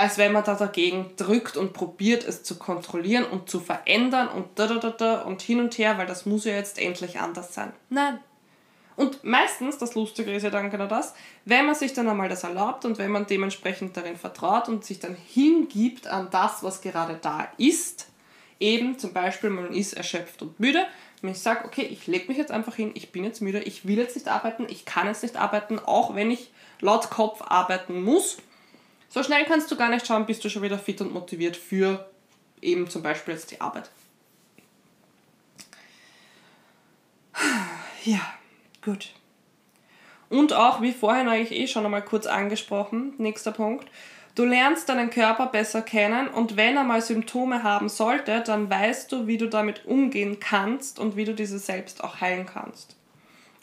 als 0.00 0.18
wenn 0.18 0.32
man 0.32 0.44
da 0.44 0.54
dagegen 0.54 1.12
drückt 1.16 1.56
und 1.56 1.72
probiert, 1.72 2.26
es 2.26 2.42
zu 2.42 2.58
kontrollieren 2.58 3.24
und 3.24 3.50
zu 3.50 3.60
verändern 3.60 4.28
und 4.28 4.46
da 4.58 4.66
da 4.66 4.76
da 4.76 4.90
da 4.90 5.20
und 5.22 5.42
hin 5.42 5.60
und 5.60 5.76
her, 5.76 5.98
weil 5.98 6.06
das 6.06 6.26
muss 6.26 6.44
ja 6.44 6.54
jetzt 6.54 6.78
endlich 6.78 7.20
anders 7.20 7.54
sein. 7.54 7.72
Nein, 7.90 8.18
und 9.00 9.24
meistens, 9.24 9.78
das 9.78 9.94
Lustige 9.94 10.30
ist 10.30 10.42
ja 10.42 10.50
dann 10.50 10.70
genau 10.70 10.86
das, 10.86 11.14
wenn 11.46 11.64
man 11.64 11.74
sich 11.74 11.94
dann 11.94 12.06
einmal 12.08 12.28
das 12.28 12.44
erlaubt 12.44 12.84
und 12.84 12.98
wenn 12.98 13.10
man 13.10 13.26
dementsprechend 13.26 13.96
darin 13.96 14.16
vertraut 14.16 14.68
und 14.68 14.84
sich 14.84 14.98
dann 14.98 15.16
hingibt 15.16 16.06
an 16.06 16.28
das, 16.30 16.62
was 16.62 16.82
gerade 16.82 17.18
da 17.20 17.48
ist, 17.56 18.08
eben 18.58 18.98
zum 18.98 19.14
Beispiel 19.14 19.48
man 19.48 19.72
ist 19.72 19.94
erschöpft 19.94 20.42
und 20.42 20.60
müde, 20.60 20.86
wenn 21.22 21.30
ich 21.30 21.40
sage, 21.40 21.64
okay, 21.64 21.82
ich 21.82 22.06
lege 22.06 22.28
mich 22.28 22.36
jetzt 22.36 22.52
einfach 22.52 22.74
hin, 22.74 22.92
ich 22.94 23.10
bin 23.10 23.24
jetzt 23.24 23.40
müde, 23.40 23.60
ich 23.60 23.86
will 23.86 23.96
jetzt 23.96 24.16
nicht 24.16 24.28
arbeiten, 24.28 24.66
ich 24.68 24.84
kann 24.84 25.06
jetzt 25.06 25.22
nicht 25.22 25.36
arbeiten, 25.36 25.78
auch 25.78 26.14
wenn 26.14 26.30
ich 26.30 26.50
laut 26.80 27.08
Kopf 27.08 27.42
arbeiten 27.42 28.02
muss, 28.02 28.36
so 29.10 29.22
schnell 29.22 29.44
kannst 29.44 29.70
du 29.70 29.76
gar 29.76 29.90
nicht 29.90 30.06
schauen, 30.06 30.24
bist 30.24 30.42
du 30.42 30.48
schon 30.48 30.62
wieder 30.62 30.78
fit 30.78 31.02
und 31.02 31.12
motiviert 31.12 31.58
für 31.58 32.08
eben 32.62 32.88
zum 32.88 33.02
Beispiel 33.02 33.34
jetzt 33.34 33.50
die 33.50 33.60
Arbeit. 33.60 33.90
Ja. 38.04 38.20
Gut. 38.82 39.12
Und 40.28 40.52
auch, 40.52 40.80
wie 40.80 40.92
vorhin 40.92 41.28
eigentlich 41.28 41.58
eh 41.58 41.66
schon 41.66 41.84
einmal 41.84 42.04
kurz 42.04 42.26
angesprochen, 42.26 43.14
nächster 43.18 43.52
Punkt, 43.52 43.88
du 44.36 44.44
lernst 44.44 44.88
deinen 44.88 45.10
Körper 45.10 45.46
besser 45.46 45.82
kennen 45.82 46.28
und 46.28 46.56
wenn 46.56 46.76
er 46.76 46.84
mal 46.84 47.02
Symptome 47.02 47.62
haben 47.62 47.88
sollte, 47.88 48.40
dann 48.40 48.70
weißt 48.70 49.10
du, 49.12 49.26
wie 49.26 49.36
du 49.38 49.48
damit 49.48 49.84
umgehen 49.86 50.38
kannst 50.40 50.98
und 50.98 51.16
wie 51.16 51.24
du 51.24 51.34
diese 51.34 51.58
selbst 51.58 52.02
auch 52.02 52.20
heilen 52.20 52.46
kannst. 52.46 52.96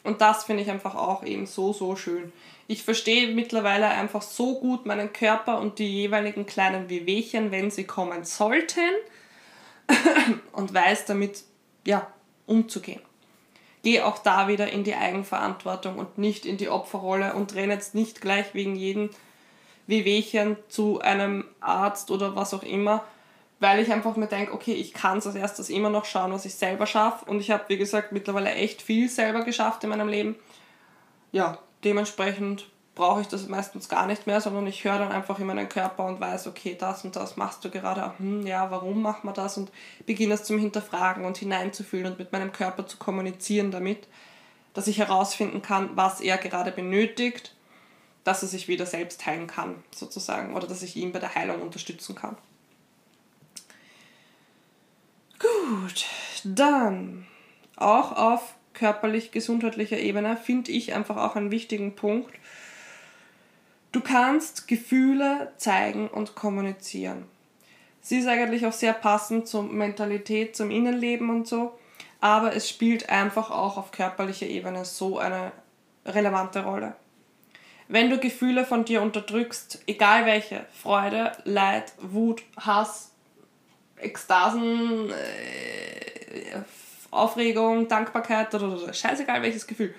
Und 0.04 0.20
das 0.20 0.44
finde 0.44 0.62
ich 0.62 0.70
einfach 0.70 0.94
auch 0.94 1.24
eben 1.24 1.46
so, 1.46 1.72
so 1.72 1.96
schön. 1.96 2.32
Ich 2.66 2.82
verstehe 2.82 3.34
mittlerweile 3.34 3.88
einfach 3.88 4.22
so 4.22 4.58
gut 4.60 4.86
meinen 4.86 5.12
Körper 5.12 5.58
und 5.58 5.78
die 5.78 5.88
jeweiligen 5.88 6.46
kleinen 6.46 6.88
Wehwehchen, 6.88 7.50
wenn 7.50 7.70
sie 7.70 7.84
kommen 7.84 8.24
sollten 8.24 8.90
und 10.52 10.72
weiß 10.72 11.06
damit, 11.06 11.44
ja, 11.84 12.06
umzugehen 12.46 13.00
geh 13.82 14.02
auch 14.02 14.18
da 14.18 14.48
wieder 14.48 14.70
in 14.70 14.84
die 14.84 14.94
Eigenverantwortung 14.94 15.98
und 15.98 16.18
nicht 16.18 16.46
in 16.46 16.56
die 16.56 16.68
Opferrolle 16.68 17.34
und 17.34 17.54
renne 17.54 17.74
jetzt 17.74 17.94
nicht 17.94 18.20
gleich 18.20 18.52
wegen 18.54 18.76
jedem 18.76 19.10
Wehwehchen 19.86 20.56
zu 20.68 21.00
einem 21.00 21.44
Arzt 21.60 22.10
oder 22.10 22.36
was 22.36 22.52
auch 22.52 22.62
immer, 22.62 23.04
weil 23.60 23.80
ich 23.80 23.92
einfach 23.92 24.16
mir 24.16 24.26
denke, 24.28 24.52
okay, 24.52 24.74
ich 24.74 24.92
kann 24.94 25.16
als 25.16 25.34
erstes 25.34 25.70
immer 25.70 25.90
noch 25.90 26.04
schauen, 26.04 26.32
was 26.32 26.44
ich 26.44 26.54
selber 26.54 26.86
schaffe 26.86 27.24
und 27.24 27.40
ich 27.40 27.50
habe, 27.50 27.64
wie 27.68 27.78
gesagt, 27.78 28.12
mittlerweile 28.12 28.52
echt 28.52 28.82
viel 28.82 29.08
selber 29.08 29.44
geschafft 29.44 29.82
in 29.84 29.90
meinem 29.90 30.08
Leben. 30.08 30.36
Ja, 31.32 31.58
dementsprechend 31.84 32.66
brauche 32.94 33.20
ich 33.20 33.28
das 33.28 33.48
meistens 33.48 33.88
gar 33.88 34.06
nicht 34.06 34.26
mehr, 34.26 34.40
sondern 34.40 34.66
ich 34.66 34.82
höre 34.84 34.98
dann 34.98 35.12
einfach 35.12 35.38
in 35.38 35.46
meinen 35.46 35.68
Körper 35.68 36.04
und 36.04 36.20
weiß, 36.20 36.48
okay, 36.48 36.76
das 36.78 37.04
und 37.04 37.14
das 37.14 37.36
machst 37.36 37.64
du 37.64 37.70
gerade, 37.70 38.12
hm, 38.18 38.46
ja, 38.46 38.70
warum 38.70 39.02
macht 39.02 39.24
man 39.24 39.34
das 39.34 39.56
und 39.56 39.70
beginne 40.04 40.34
es 40.34 40.44
zum 40.44 40.58
Hinterfragen 40.58 41.24
und 41.24 41.38
hineinzufühlen 41.38 42.06
und 42.06 42.18
mit 42.18 42.32
meinem 42.32 42.52
Körper 42.52 42.86
zu 42.86 42.96
kommunizieren 42.96 43.70
damit, 43.70 44.08
dass 44.74 44.88
ich 44.88 44.98
herausfinden 44.98 45.62
kann, 45.62 45.90
was 45.94 46.20
er 46.20 46.38
gerade 46.38 46.72
benötigt, 46.72 47.54
dass 48.24 48.42
er 48.42 48.48
sich 48.48 48.68
wieder 48.68 48.84
selbst 48.84 49.24
heilen 49.26 49.46
kann, 49.46 49.76
sozusagen, 49.94 50.54
oder 50.54 50.66
dass 50.66 50.82
ich 50.82 50.96
ihn 50.96 51.12
bei 51.12 51.18
der 51.20 51.34
Heilung 51.34 51.62
unterstützen 51.62 52.14
kann. 52.14 52.36
Gut, 55.38 56.04
dann 56.44 57.26
auch 57.76 58.12
auf 58.12 58.54
körperlich-gesundheitlicher 58.74 59.98
Ebene 59.98 60.36
finde 60.36 60.70
ich 60.72 60.94
einfach 60.94 61.16
auch 61.16 61.36
einen 61.36 61.50
wichtigen 61.50 61.94
Punkt, 61.94 62.34
Du 63.90 64.02
kannst 64.02 64.68
Gefühle 64.68 65.52
zeigen 65.56 66.08
und 66.08 66.34
kommunizieren. 66.34 67.24
Sie 68.02 68.18
ist 68.18 68.28
eigentlich 68.28 68.66
auch 68.66 68.72
sehr 68.72 68.92
passend 68.92 69.48
zur 69.48 69.62
Mentalität, 69.62 70.54
zum 70.54 70.70
Innenleben 70.70 71.30
und 71.30 71.48
so, 71.48 71.78
aber 72.20 72.54
es 72.54 72.68
spielt 72.68 73.08
einfach 73.08 73.50
auch 73.50 73.78
auf 73.78 73.90
körperlicher 73.90 74.46
Ebene 74.46 74.84
so 74.84 75.18
eine 75.18 75.52
relevante 76.04 76.64
Rolle. 76.64 76.96
Wenn 77.88 78.10
du 78.10 78.18
Gefühle 78.18 78.66
von 78.66 78.84
dir 78.84 79.00
unterdrückst, 79.00 79.82
egal 79.86 80.26
welche, 80.26 80.66
Freude, 80.70 81.32
Leid, 81.44 81.92
Wut, 81.98 82.42
Hass, 82.58 83.07
Ekstasen, 84.00 85.10
äh, 85.10 86.62
Aufregung, 87.10 87.88
Dankbarkeit 87.88 88.54
oder 88.54 88.92
scheißegal 88.92 89.42
welches 89.42 89.66
Gefühl, 89.66 89.94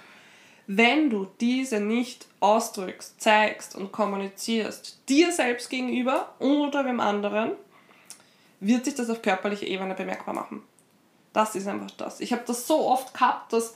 wenn 0.68 1.10
du 1.10 1.28
diese 1.40 1.80
nicht 1.80 2.28
ausdrückst, 2.40 3.20
zeigst 3.20 3.76
und 3.76 3.92
kommunizierst, 3.92 5.00
dir 5.10 5.32
selbst 5.32 5.70
gegenüber 5.70 6.36
oder 6.38 6.84
dem 6.84 7.00
anderen, 7.00 7.54
wird 8.60 8.86
sich 8.86 8.94
das 8.94 9.10
auf 9.10 9.22
körperlicher 9.22 9.66
Ebene 9.66 9.96
bemerkbar 9.96 10.36
machen. 10.36 10.62
Das 11.34 11.56
ist 11.56 11.68
einfach 11.68 11.92
das. 11.92 12.20
Ich 12.20 12.34
habe 12.34 12.44
das 12.46 12.68
so 12.68 12.86
oft 12.86 13.14
gehabt, 13.14 13.54
dass 13.54 13.76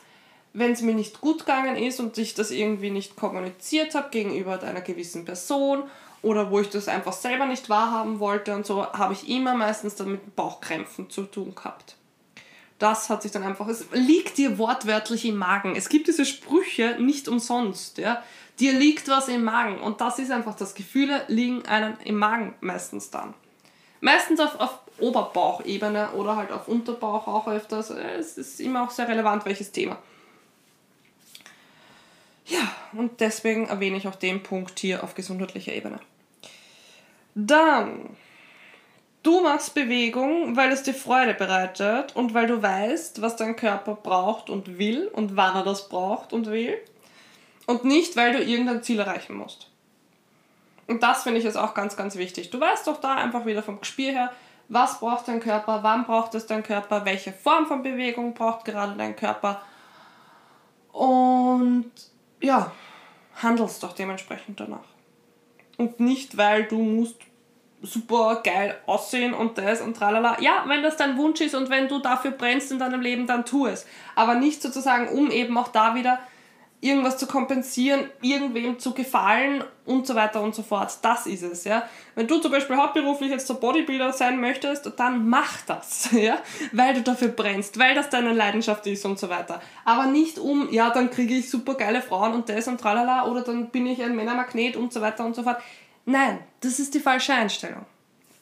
wenn 0.53 0.71
es 0.71 0.81
mir 0.81 0.93
nicht 0.93 1.19
gut 1.19 1.39
gegangen 1.39 1.75
ist 1.75 1.99
und 1.99 2.17
ich 2.17 2.36
das 2.36 2.51
irgendwie 2.51 2.91
nicht 2.91 3.15
kommuniziert 3.15 3.95
habe 3.95 4.09
gegenüber 4.12 4.62
einer 4.62 4.81
gewissen 4.81 5.25
Person 5.25 5.83
oder 6.23 6.49
wo 6.49 6.59
ich 6.59 6.69
das 6.69 6.88
einfach 6.88 7.13
selber 7.13 7.45
nicht 7.45 7.69
wahrhaben 7.69 8.19
wollte 8.19 8.55
und 8.55 8.65
so, 8.65 8.88
habe 8.88 9.13
ich 9.13 9.29
immer 9.29 9.53
meistens 9.53 9.95
dann 9.95 10.12
mit 10.12 10.36
Bauchkrämpfen 10.36 11.09
zu 11.09 11.23
tun 11.23 11.53
gehabt 11.53 11.95
das 12.83 13.09
hat 13.09 13.21
sich 13.21 13.31
dann 13.31 13.43
einfach, 13.43 13.69
es 13.69 13.86
liegt 13.93 14.38
dir 14.38 14.57
wortwörtlich 14.57 15.23
im 15.23 15.38
Magen. 15.38 15.75
Es 15.77 15.88
gibt 15.88 16.07
diese 16.07 16.25
Sprüche 16.25 16.97
nicht 16.99 17.29
umsonst, 17.29 17.97
ja. 17.97 18.21
Dir 18.59 18.73
liegt 18.73 19.07
was 19.07 19.29
im 19.29 19.43
Magen 19.45 19.79
und 19.79 20.01
das 20.01 20.19
ist 20.19 20.31
einfach, 20.31 20.55
das 20.55 20.75
Gefühle 20.75 21.23
liegen 21.27 21.65
einem 21.65 21.95
im 22.03 22.15
Magen 22.15 22.53
meistens 22.59 23.09
dann. 23.09 23.33
Meistens 24.01 24.41
auf, 24.41 24.59
auf 24.59 24.79
Oberbauchebene 24.99 26.12
oder 26.12 26.36
halt 26.36 26.51
auf 26.51 26.67
Unterbauch 26.67 27.25
auch 27.27 27.47
öfters. 27.47 27.89
Es 27.89 28.38
ist 28.38 28.59
immer 28.59 28.83
auch 28.83 28.91
sehr 28.91 29.07
relevant, 29.07 29.45
welches 29.45 29.71
Thema. 29.71 29.97
Ja, 32.45 32.59
und 32.91 33.21
deswegen 33.21 33.67
erwähne 33.67 33.95
ich 33.95 34.07
auch 34.09 34.15
den 34.15 34.43
Punkt 34.43 34.77
hier 34.77 35.03
auf 35.03 35.15
gesundheitlicher 35.15 35.71
Ebene. 35.71 35.99
Dann 37.36 38.15
Du 39.24 39.39
machst 39.39 39.74
Bewegung, 39.74 40.58
weil 40.58 40.69
es 40.74 40.84
dir 40.84 40.93
Freude 40.93 41.34
bereitet 41.34 42.13
und 42.13 42.34
weil 42.34 42.46
du 42.46 42.62
weißt, 42.62 43.22
was 43.22 43.38
dein 43.38 43.56
Körper 43.56 43.96
braucht 43.96 44.50
und 44.50 44.78
will 44.78 45.08
und 45.08 45.38
wann 45.38 45.56
er 45.56 45.63
das 45.63 45.88
braucht 45.88 46.34
und 46.34 46.48
will. 46.48 46.78
Und 47.65 47.86
nicht, 47.86 48.17
weil 48.17 48.34
du 48.34 48.43
irgendein 48.43 48.84
Ziel 48.84 49.00
erreichen 49.00 49.38
musst. 49.38 49.69
Und 50.88 51.02
das 51.04 51.24
finde 51.24 51.39
ich 51.39 51.46
ist 51.46 51.56
auch 51.56 51.74
ganz, 51.74 51.96
ganz 51.96 52.17
wichtig. 52.17 52.50
Du 52.50 52.60
weißt 52.60 52.86
doch 52.86 53.00
da 53.00 53.15
einfach 53.15 53.46
wieder 53.46 53.63
vom 53.63 53.80
Gespür 53.80 54.12
her, 54.12 54.34
was 54.67 55.00
braucht 55.00 55.30
dein 55.30 55.39
Körper, 55.39 55.84
wann 55.84 56.06
braucht 56.06 56.36
es 56.36 56.46
dein 56.46 56.62
Körper, 56.62 57.06
welche 57.06 57.32
Form 57.32 57.65
von 57.65 57.82
Bewegung 57.82 58.34
braucht 58.34 58.65
gerade 58.65 58.98
dein 58.98 59.15
Körper. 59.15 59.62
Und 60.91 61.91
ja, 62.41 62.74
handelst 63.41 63.82
doch 63.82 63.93
dementsprechend 63.93 64.60
danach. 64.60 64.92
Und 65.77 65.99
nicht, 65.99 66.38
weil 66.38 66.65
du 66.65 66.77
musst 66.77 67.15
super 67.81 68.41
geil 68.43 68.77
aussehen 68.86 69.33
und 69.33 69.57
das 69.57 69.81
und 69.81 69.97
tralala. 69.97 70.38
Ja, 70.39 70.63
wenn 70.67 70.81
das 70.81 70.95
dein 70.95 71.17
Wunsch 71.17 71.41
ist 71.41 71.53
und 71.53 71.69
wenn 71.69 71.88
du 71.88 71.99
dafür 71.99 72.31
brennst 72.31 72.71
in 72.71 72.79
deinem 72.79 73.01
Leben, 73.01 73.27
dann 73.27 73.45
tu 73.45 73.67
es. 73.67 73.86
Aber 74.15 74.36
nicht 74.36 74.62
sozusagen, 74.62 75.09
um 75.09 75.29
eben 75.31 75.57
auch 75.57 75.67
da 75.67 75.93
wieder 75.95 76.19
irgendwas 76.84 77.17
zu 77.17 77.28
kompensieren, 77.28 78.10
irgendwem 78.22 78.78
zu 78.78 78.93
gefallen 78.93 79.63
und 79.86 80.06
so 80.06 80.15
weiter 80.15 80.41
und 80.41 80.54
so 80.54 80.63
fort. 80.63 80.98
Das 81.02 81.26
ist 81.26 81.41
es, 81.41 81.63
ja. 81.63 81.88
Wenn 82.15 82.28
du 82.28 82.39
zum 82.39 82.52
Beispiel 82.52 82.76
hauptberuflich 82.76 83.32
jetzt 83.32 83.48
so 83.48 83.56
Bodybuilder 83.56 84.12
sein 84.12 84.39
möchtest, 84.39 84.91
dann 84.98 85.30
mach 85.30 85.62
das, 85.65 86.10
ja, 86.12 86.38
weil 86.72 86.93
du 86.93 87.02
dafür 87.02 87.30
brennst, 87.30 87.80
weil 87.80 87.96
das 87.96 88.10
deine 88.10 88.34
Leidenschaft 88.34 88.86
ist 88.88 89.06
und 89.06 89.17
so 89.17 89.30
weiter. 89.30 89.62
Aber 89.86 90.08
nicht 90.08 90.38
um, 90.38 90.72
ja, 90.72 90.89
dann 90.89 91.10
kriege 91.10 91.36
ich 91.36 91.50
super 91.50 91.76
geile 91.76 92.02
Frauen 92.02 92.34
und 92.34 92.50
das 92.50 92.67
und 92.67 92.80
tralala 92.80 93.28
oder 93.28 93.41
dann 93.41 93.69
bin 93.69 93.88
ich 93.88 94.04
ein 94.04 94.15
Männermagnet 94.15 94.76
und 94.76 94.91
so 94.91 95.02
weiter 95.02 95.26
und 95.26 95.36
so 95.36 95.43
fort. 95.43 95.62
Nein, 96.06 96.39
das 96.60 96.80
ist 96.80 96.93
die 96.93 97.00
falsche 97.00 97.34
Einstellung. 97.34 97.86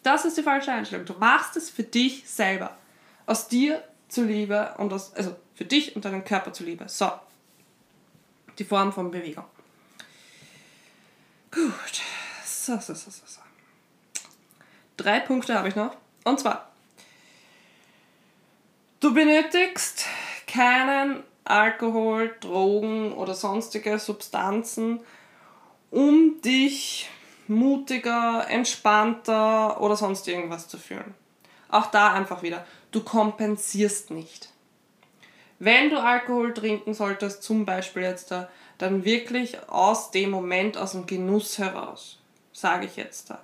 Das 0.01 0.25
ist 0.25 0.35
die 0.37 0.43
falsche 0.43 0.71
Einstellung. 0.71 1.05
Du 1.05 1.13
machst 1.13 1.55
es 1.57 1.69
für 1.69 1.83
dich 1.83 2.27
selber. 2.27 2.75
Aus 3.27 3.47
dir 3.47 3.83
zuliebe 4.07 4.73
und 4.77 4.91
aus, 4.91 5.13
also 5.15 5.35
für 5.53 5.65
dich 5.65 5.95
und 5.95 6.05
deinen 6.05 6.25
Körper 6.25 6.53
zuliebe. 6.53 6.85
So, 6.87 7.11
die 8.61 8.65
Form 8.65 8.93
von 8.93 9.09
Bewegung. 9.09 9.45
Gut. 11.49 12.01
So, 12.45 12.77
so, 12.77 12.93
so, 12.93 13.09
so, 13.09 13.23
so. 13.25 13.41
Drei 14.97 15.19
Punkte 15.19 15.55
habe 15.55 15.67
ich 15.67 15.75
noch. 15.75 15.97
Und 16.23 16.39
zwar, 16.39 16.69
du 18.99 19.13
benötigst 19.15 20.05
keinen 20.45 21.23
Alkohol, 21.43 22.35
Drogen 22.39 23.13
oder 23.13 23.33
sonstige 23.33 23.97
Substanzen, 23.97 24.99
um 25.89 26.39
dich 26.41 27.09
mutiger, 27.47 28.47
entspannter 28.47 29.81
oder 29.81 29.95
sonst 29.95 30.27
irgendwas 30.27 30.67
zu 30.67 30.77
fühlen. 30.77 31.15
Auch 31.67 31.87
da 31.87 32.13
einfach 32.13 32.43
wieder, 32.43 32.63
du 32.91 33.03
kompensierst 33.03 34.11
nicht. 34.11 34.50
Wenn 35.63 35.91
du 35.91 36.01
Alkohol 36.01 36.55
trinken 36.55 36.95
solltest, 36.95 37.43
zum 37.43 37.65
Beispiel 37.65 38.01
jetzt 38.01 38.31
da, 38.31 38.49
dann 38.79 39.05
wirklich 39.05 39.69
aus 39.69 40.09
dem 40.09 40.31
Moment, 40.31 40.75
aus 40.75 40.93
dem 40.93 41.05
Genuss 41.05 41.59
heraus, 41.59 42.17
sage 42.51 42.87
ich 42.87 42.95
jetzt 42.95 43.29
da. 43.29 43.37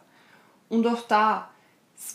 Und 0.67 0.87
auch 0.87 1.03
da 1.03 1.51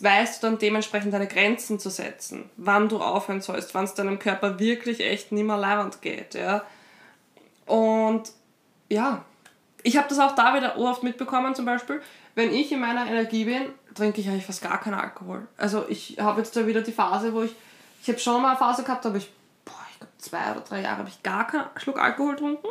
weißt 0.01 0.43
du 0.43 0.47
dann 0.47 0.57
dementsprechend 0.57 1.13
deine 1.13 1.27
Grenzen 1.27 1.79
zu 1.79 1.89
setzen, 1.89 2.49
wann 2.57 2.89
du 2.89 2.99
aufhören 2.99 3.39
sollst, 3.39 3.73
wann 3.75 3.85
es 3.85 3.93
deinem 3.93 4.19
Körper 4.19 4.59
wirklich 4.59 4.99
echt 4.99 5.31
nicht 5.31 5.45
mehr 5.45 5.55
leibend 5.55 6.01
geht, 6.01 6.33
ja. 6.33 6.65
Und 7.65 8.23
ja, 8.89 9.23
ich 9.83 9.95
habe 9.95 10.09
das 10.09 10.19
auch 10.19 10.35
da 10.35 10.53
wieder 10.53 10.77
oft 10.77 11.03
mitbekommen, 11.03 11.55
zum 11.55 11.63
Beispiel, 11.63 12.01
wenn 12.35 12.53
ich 12.53 12.73
in 12.73 12.81
meiner 12.81 13.07
Energie 13.07 13.45
bin, 13.45 13.67
trinke 13.95 14.19
ich 14.19 14.27
eigentlich 14.27 14.45
fast 14.45 14.61
gar 14.61 14.81
keinen 14.81 14.95
Alkohol. 14.95 15.47
Also 15.55 15.85
ich 15.87 16.17
habe 16.19 16.41
jetzt 16.41 16.57
da 16.57 16.67
wieder 16.67 16.81
die 16.81 16.91
Phase, 16.91 17.33
wo 17.33 17.43
ich, 17.43 17.55
ich 18.01 18.09
habe 18.09 18.19
schon 18.19 18.41
mal 18.41 18.49
eine 18.49 18.57
Phase 18.57 18.83
gehabt, 18.83 19.05
habe 19.05 19.17
ich 19.17 19.29
zwei 20.17 20.51
oder 20.51 20.61
drei 20.61 20.81
Jahre 20.81 20.99
habe 20.99 21.09
ich 21.09 21.23
gar 21.23 21.47
keinen 21.47 21.65
Schluck 21.77 21.99
Alkohol 21.99 22.33
getrunken. 22.35 22.67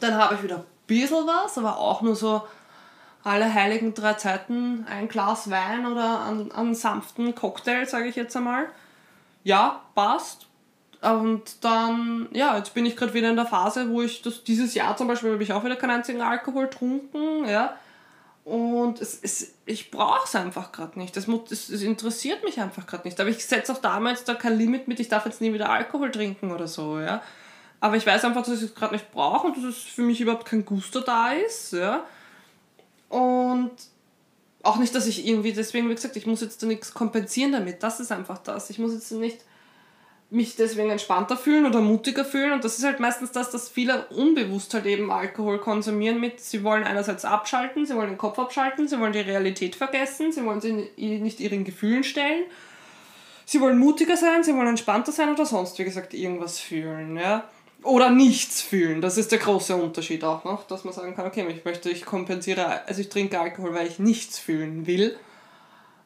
Dann 0.00 0.14
habe 0.14 0.34
ich 0.34 0.42
wieder 0.42 0.56
ein 0.56 0.64
bisschen 0.86 1.26
was, 1.26 1.58
aber 1.58 1.78
auch 1.78 2.02
nur 2.02 2.16
so 2.16 2.42
alle 3.24 3.52
heiligen 3.52 3.94
drei 3.94 4.14
Zeiten 4.14 4.86
ein 4.88 5.08
Glas 5.08 5.50
Wein 5.50 5.86
oder 5.86 6.24
einen, 6.24 6.50
einen 6.52 6.74
sanften 6.74 7.34
Cocktail, 7.34 7.86
sage 7.86 8.08
ich 8.08 8.16
jetzt 8.16 8.36
einmal. 8.36 8.68
Ja, 9.44 9.82
passt. 9.94 10.46
Und 11.00 11.64
dann, 11.64 12.28
ja, 12.32 12.56
jetzt 12.56 12.74
bin 12.74 12.86
ich 12.86 12.96
gerade 12.96 13.12
wieder 13.14 13.30
in 13.30 13.36
der 13.36 13.46
Phase, 13.46 13.90
wo 13.90 14.02
ich 14.02 14.22
das, 14.22 14.44
dieses 14.44 14.74
Jahr 14.74 14.96
zum 14.96 15.08
Beispiel 15.08 15.32
habe 15.32 15.42
ich 15.42 15.52
auch 15.52 15.64
wieder 15.64 15.76
keinen 15.76 15.90
einzigen 15.90 16.22
Alkohol 16.22 16.66
getrunken, 16.66 17.44
ja. 17.48 17.74
Und 18.44 19.00
es, 19.00 19.18
es, 19.22 19.52
ich 19.66 19.90
brauche 19.90 20.24
es 20.24 20.34
einfach 20.34 20.72
gerade 20.72 20.98
nicht. 20.98 21.16
Das, 21.16 21.26
das, 21.26 21.68
das, 21.68 21.82
interessiert 21.82 22.42
mich 22.42 22.60
einfach 22.60 22.86
gerade 22.86 23.06
nicht. 23.06 23.20
Aber 23.20 23.30
ich 23.30 23.44
setze 23.44 23.72
auch 23.72 23.78
damals 23.78 24.24
da 24.24 24.34
kein 24.34 24.58
Limit 24.58 24.88
mit, 24.88 24.98
ich 24.98 25.08
darf 25.08 25.24
jetzt 25.26 25.40
nie 25.40 25.52
wieder 25.52 25.70
Alkohol 25.70 26.10
trinken 26.10 26.50
oder 26.50 26.66
so, 26.66 26.98
ja. 26.98 27.22
Aber 27.78 27.96
ich 27.96 28.06
weiß 28.06 28.24
einfach, 28.24 28.44
dass 28.44 28.58
ich 28.58 28.70
es 28.70 28.74
gerade 28.74 28.94
nicht 28.94 29.10
brauche 29.12 29.46
und 29.46 29.56
dass 29.56 29.64
es 29.64 29.76
für 29.76 30.02
mich 30.02 30.20
überhaupt 30.20 30.44
kein 30.44 30.64
Gusto 30.64 31.00
da 31.00 31.32
ist, 31.32 31.72
ja. 31.72 32.04
Und 33.08 33.72
auch 34.62 34.76
nicht, 34.78 34.94
dass 34.94 35.06
ich 35.06 35.26
irgendwie, 35.26 35.52
deswegen, 35.52 35.88
wie 35.88 35.94
gesagt, 35.94 36.16
ich 36.16 36.26
muss 36.26 36.40
jetzt 36.40 36.62
da 36.62 36.66
nichts 36.66 36.94
kompensieren 36.94 37.52
damit. 37.52 37.82
Das 37.82 38.00
ist 38.00 38.12
einfach 38.12 38.38
das. 38.38 38.70
Ich 38.70 38.78
muss 38.78 38.92
jetzt 38.92 39.10
nicht 39.12 39.40
mich 40.32 40.56
deswegen 40.56 40.90
entspannter 40.90 41.36
fühlen 41.36 41.66
oder 41.66 41.80
mutiger 41.80 42.24
fühlen. 42.24 42.52
Und 42.52 42.64
das 42.64 42.78
ist 42.78 42.84
halt 42.84 43.00
meistens 43.00 43.32
das, 43.32 43.50
dass 43.50 43.68
viele 43.68 44.06
unbewusst 44.06 44.72
halt 44.72 44.86
eben 44.86 45.12
Alkohol 45.12 45.58
konsumieren 45.58 46.20
mit, 46.20 46.40
sie 46.40 46.64
wollen 46.64 46.84
einerseits 46.84 47.26
abschalten, 47.26 47.84
sie 47.84 47.94
wollen 47.94 48.08
den 48.08 48.18
Kopf 48.18 48.38
abschalten, 48.38 48.88
sie 48.88 48.98
wollen 48.98 49.12
die 49.12 49.20
Realität 49.20 49.76
vergessen, 49.76 50.32
sie 50.32 50.44
wollen 50.44 50.62
sich 50.62 50.72
nicht 50.96 51.38
ihren 51.38 51.64
Gefühlen 51.64 52.02
stellen. 52.02 52.44
Sie 53.44 53.60
wollen 53.60 53.78
mutiger 53.78 54.16
sein, 54.16 54.42
sie 54.42 54.54
wollen 54.54 54.68
entspannter 54.68 55.12
sein 55.12 55.30
oder 55.30 55.44
sonst, 55.44 55.78
wie 55.78 55.84
gesagt, 55.84 56.14
irgendwas 56.14 56.58
fühlen. 56.58 57.18
Ja? 57.18 57.44
Oder 57.82 58.08
nichts 58.08 58.62
fühlen. 58.62 59.02
Das 59.02 59.18
ist 59.18 59.32
der 59.32 59.38
große 59.38 59.76
Unterschied 59.76 60.24
auch 60.24 60.44
noch, 60.44 60.66
dass 60.66 60.84
man 60.84 60.94
sagen 60.94 61.14
kann, 61.14 61.26
okay, 61.26 61.46
ich 61.50 61.64
möchte, 61.66 61.90
ich 61.90 62.06
kompensiere, 62.06 62.86
also 62.86 63.02
ich 63.02 63.10
trinke 63.10 63.38
Alkohol, 63.38 63.74
weil 63.74 63.86
ich 63.86 63.98
nichts 63.98 64.38
fühlen 64.38 64.86
will. 64.86 65.14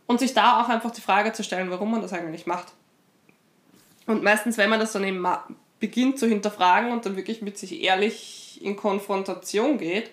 Und 0.09 0.19
sich 0.19 0.35
da 0.35 0.61
auch 0.61 0.69
einfach 0.69 0.91
die 0.91 1.01
Frage 1.01 1.33
zu 1.33 1.45
stellen, 1.45 1.71
warum 1.71 1.93
man 1.93 2.03
das 2.03 2.13
eigentlich 2.13 2.47
macht. 2.47 2.73
Und 4.07 4.23
meistens, 4.23 4.57
wenn 4.59 4.71
man 4.71 4.81
das 4.81 4.93
dann 4.93 5.05
eben 5.05 5.27
beginnt 5.81 6.19
zu 6.19 6.27
hinterfragen 6.27 6.93
und 6.93 7.05
dann 7.05 7.17
wirklich 7.17 7.43
mit 7.43 7.59
sich 7.59 7.83
ehrlich 7.83 8.61
in 8.63 8.77
Konfrontation 8.77 9.79
geht, 9.79 10.11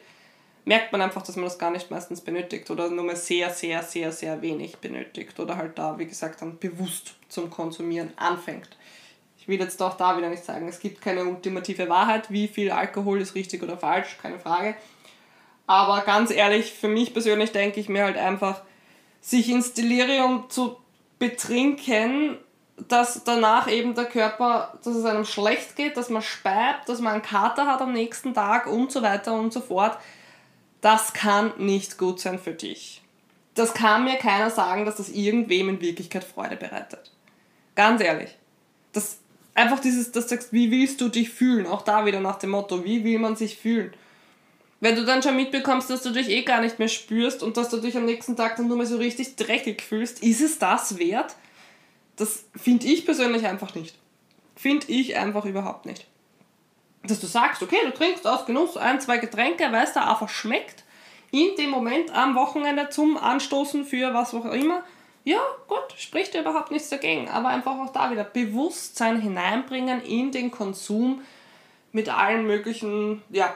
merkt 0.66 0.92
man 0.92 1.02
einfach, 1.02 1.22
dass 1.22 1.36
man 1.36 1.46
das 1.46 1.60
gar 1.60 1.72
nicht 1.72 1.92
meistens 1.92 2.22
benötigt 2.22 2.70
oder 2.72 2.90
nur 2.90 3.04
mal 3.04 3.16
sehr, 3.16 3.50
sehr, 3.50 3.84
sehr, 3.84 4.12
sehr 4.12 4.42
wenig 4.42 4.78
benötigt 4.78 5.40
oder 5.40 5.58
halt 5.58 5.78
da, 5.78 6.00
wie 6.00 6.06
gesagt, 6.06 6.42
dann 6.42 6.58
bewusst 6.58 7.16
zum 7.28 7.50
Konsumieren 7.50 8.14
anfängt. 8.16 8.70
Ich 9.38 9.48
will 9.48 9.60
jetzt 9.60 9.82
auch 9.82 9.98
da 9.98 10.18
wieder 10.18 10.30
nicht 10.30 10.46
sagen, 10.46 10.70
es 10.70 10.80
gibt 10.80 11.02
keine 11.02 11.26
ultimative 11.26 11.90
Wahrheit, 11.90 12.32
wie 12.32 12.48
viel 12.48 12.72
Alkohol 12.72 13.20
ist 13.20 13.36
richtig 13.36 13.62
oder 13.62 13.78
falsch, 13.78 14.18
keine 14.22 14.40
Frage. 14.40 14.76
Aber 15.68 16.02
ganz 16.02 16.32
ehrlich, 16.32 16.72
für 16.72 16.88
mich 16.88 17.14
persönlich 17.14 17.52
denke 17.52 17.80
ich 17.80 17.90
mir 17.90 18.06
halt 18.06 18.18
einfach, 18.18 18.62
sich 19.20 19.50
ins 19.50 19.74
Delirium 19.74 20.50
zu 20.50 20.78
betrinken 21.20 22.38
dass 22.78 23.24
danach 23.24 23.70
eben 23.70 23.94
der 23.94 24.06
Körper, 24.06 24.78
dass 24.84 24.96
es 24.96 25.06
einem 25.06 25.26
schlecht 25.26 25.76
geht, 25.76 25.96
dass 25.96 26.10
man 26.10 26.22
speibt, 26.22 26.90
dass 26.90 27.00
man 27.00 27.14
einen 27.14 27.22
Kater 27.22 27.68
hat 27.68 27.82
am 27.82 27.94
nächsten 27.94 28.34
Tag 28.34 28.68
und 28.68 28.92
so 28.92 29.02
weiter 29.02 29.34
und 29.34 29.54
so 29.54 29.62
fort, 29.62 29.98
das 30.82 31.14
kann 31.14 31.54
nicht 31.58 31.98
gut 31.98 32.20
sein 32.20 32.40
für 32.40 32.54
dich. 32.54 33.02
Das 33.56 33.74
kann 33.74 34.04
mir 34.04 34.16
keiner 34.16 34.50
sagen, 34.50 34.86
dass 34.86 34.96
das 34.96 35.10
irgendwem 35.10 35.70
in 35.70 35.82
Wirklichkeit 35.82 36.24
Freude 36.24 36.56
bereitet. 36.56 37.12
Ganz 37.76 38.02
ehrlich. 38.02 38.36
Das 38.92 39.20
einfach 39.54 39.80
dieses, 39.80 40.12
dass 40.12 40.26
du 40.26 40.30
sagst, 40.32 40.52
wie 40.52 40.72
willst 40.72 41.00
du 41.00 41.10
dich 41.10 41.30
fühlen? 41.30 41.68
Auch 41.68 41.84
da 41.84 42.06
wieder 42.06 42.20
nach 42.20 42.40
dem 42.40 42.50
Motto, 42.52 42.84
wie 42.84 43.04
will 43.04 43.20
man 43.20 43.36
sich 43.36 43.58
fühlen? 43.58 43.94
Wenn 44.80 44.96
du 44.96 45.06
dann 45.06 45.24
schon 45.24 45.36
mitbekommst, 45.36 45.90
dass 45.90 46.02
du 46.02 46.10
dich 46.10 46.28
eh 46.30 46.42
gar 46.42 46.60
nicht 46.60 46.80
mehr 46.80 46.90
spürst 46.90 47.44
und 47.44 47.56
dass 47.56 47.70
du 47.70 47.78
dich 47.78 47.96
am 47.96 48.06
nächsten 48.06 48.36
Tag 48.36 48.58
dann 48.58 48.68
nur 48.68 48.78
mal 48.78 48.86
so 48.86 48.98
richtig 48.98 49.36
dreckig 49.36 49.82
fühlst, 49.82 50.22
ist 50.22 50.42
es 50.42 50.60
das 50.60 50.98
wert? 50.98 51.36
Das 52.16 52.46
finde 52.56 52.88
ich 52.88 53.06
persönlich 53.06 53.46
einfach 53.46 53.74
nicht. 53.76 53.96
Finde 54.56 54.88
ich 54.88 55.16
einfach 55.18 55.46
überhaupt 55.46 55.86
nicht. 55.86 56.08
Dass 57.04 57.20
du 57.20 57.28
sagst, 57.28 57.64
okay, 57.64 57.80
du 57.84 57.92
trinkst 57.92 58.26
aus 58.28 58.46
Genuss 58.46 58.78
ein, 58.78 59.02
zwei 59.02 59.18
Getränke, 59.18 59.72
weil 59.72 59.84
es 59.84 59.94
da 59.94 60.10
einfach 60.10 60.30
schmeckt, 60.30 60.84
in 61.32 61.56
dem 61.58 61.72
Moment 61.72 62.16
am 62.16 62.36
Wochenende 62.36 62.90
zum 62.90 63.18
Anstoßen 63.18 63.86
für 63.86 64.14
was 64.14 64.34
auch 64.34 64.46
immer, 64.46 64.84
ja, 65.26 65.42
gut, 65.68 65.94
spricht 65.98 66.36
überhaupt 66.36 66.72
nichts 66.72 66.90
dagegen. 66.90 67.30
Aber 67.30 67.50
einfach 67.50 67.78
auch 67.80 67.92
da 67.92 68.12
wieder 68.12 68.24
Bewusstsein 68.24 69.20
hineinbringen 69.22 70.02
in 70.02 70.32
den 70.32 70.52
Konsum 70.52 71.22
mit 71.92 72.10
allen 72.10 72.46
möglichen, 72.46 73.22
ja, 73.30 73.54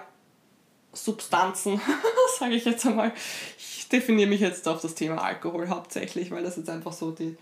Substanzen, 0.93 1.79
sage 2.39 2.55
ich 2.55 2.65
jetzt 2.65 2.85
einmal. 2.85 3.11
Ich 3.57 3.87
definiere 3.89 4.29
mich 4.29 4.41
jetzt 4.41 4.67
auf 4.67 4.81
das 4.81 4.95
Thema 4.95 5.23
Alkohol 5.23 5.69
hauptsächlich, 5.69 6.31
weil 6.31 6.43
das 6.43 6.57
jetzt 6.57 6.69
einfach 6.69 6.93
so 6.93 7.11
die 7.11 7.37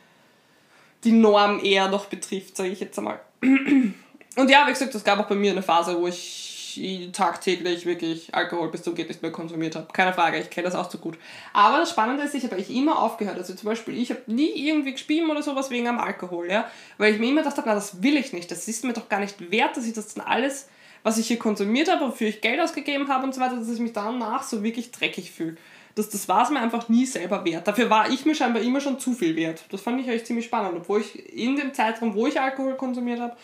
die 1.05 1.11
Norm 1.11 1.63
eher 1.63 1.87
noch 1.87 2.05
betrifft, 2.07 2.57
sage 2.57 2.69
ich 2.69 2.79
jetzt 2.79 2.97
einmal. 2.97 3.19
Und 3.41 4.49
ja, 4.49 4.65
wie 4.67 4.71
gesagt, 4.71 4.93
es 4.93 5.03
gab 5.03 5.19
auch 5.19 5.27
bei 5.27 5.35
mir 5.35 5.51
eine 5.51 5.61
Phase, 5.61 5.97
wo 5.99 6.07
ich 6.07 7.11
tagtäglich 7.13 7.85
wirklich 7.85 8.35
Alkohol 8.35 8.69
bis 8.69 8.83
zum 8.83 8.95
geht 8.95 9.07
nicht 9.07 9.21
mehr 9.21 9.31
konsumiert 9.31 9.77
habe. 9.77 9.87
Keine 9.93 10.13
Frage, 10.13 10.39
ich 10.39 10.49
kenne 10.49 10.65
das 10.65 10.75
auch 10.75 10.91
so 10.91 10.97
gut. 10.97 11.17
Aber 11.53 11.77
das 11.77 11.91
Spannende 11.91 12.23
ist, 12.23 12.35
ich 12.35 12.43
habe 12.43 12.55
eigentlich 12.55 12.75
immer 12.75 12.99
aufgehört. 13.01 13.37
Also 13.37 13.53
zum 13.53 13.69
Beispiel, 13.69 13.97
ich 13.97 14.09
habe 14.09 14.21
nie 14.27 14.51
irgendwie 14.67 14.91
gespielt 14.91 15.29
oder 15.29 15.41
sowas 15.41 15.69
wegen 15.69 15.87
am 15.87 15.99
Alkohol, 15.99 16.51
ja. 16.51 16.69
Weil 16.97 17.13
ich 17.13 17.19
mir 17.19 17.29
immer 17.29 17.43
gedacht 17.43 17.57
habe, 17.57 17.69
na, 17.69 17.75
das 17.75 18.03
will 18.03 18.17
ich 18.17 18.33
nicht. 18.33 18.51
Das 18.51 18.67
ist 18.67 18.83
mir 18.83 18.91
doch 18.91 19.07
gar 19.07 19.21
nicht 19.21 19.51
wert, 19.51 19.77
dass 19.77 19.85
ich 19.85 19.93
das 19.93 20.13
dann 20.13 20.25
alles, 20.25 20.67
was 21.03 21.17
ich 21.17 21.27
hier 21.27 21.39
konsumiert 21.39 21.89
habe, 21.89 22.07
wofür 22.07 22.27
ich 22.27 22.41
Geld 22.41 22.59
ausgegeben 22.59 23.07
habe 23.07 23.23
und 23.23 23.33
so 23.33 23.39
weiter, 23.39 23.55
dass 23.55 23.69
ich 23.69 23.79
mich 23.79 23.93
danach 23.93 24.43
so 24.43 24.63
wirklich 24.63 24.91
dreckig 24.91 25.31
fühle 25.31 25.55
das, 25.95 26.09
das 26.09 26.27
war 26.27 26.43
es 26.43 26.49
mir 26.49 26.59
einfach 26.59 26.89
nie 26.89 27.05
selber 27.05 27.43
wert. 27.45 27.67
Dafür 27.67 27.89
war 27.89 28.09
ich 28.09 28.25
mir 28.25 28.35
scheinbar 28.35 28.61
immer 28.61 28.81
schon 28.81 28.99
zu 28.99 29.13
viel 29.13 29.35
wert. 29.35 29.63
Das 29.71 29.81
fand 29.81 29.99
ich 29.99 30.09
eigentlich 30.09 30.25
ziemlich 30.25 30.45
spannend. 30.45 30.75
Obwohl 30.75 31.01
ich 31.01 31.33
in 31.33 31.55
dem 31.55 31.73
Zeitraum, 31.73 32.13
wo 32.13 32.27
ich 32.27 32.39
Alkohol 32.39 32.75
konsumiert 32.75 33.19
habe, 33.19 33.35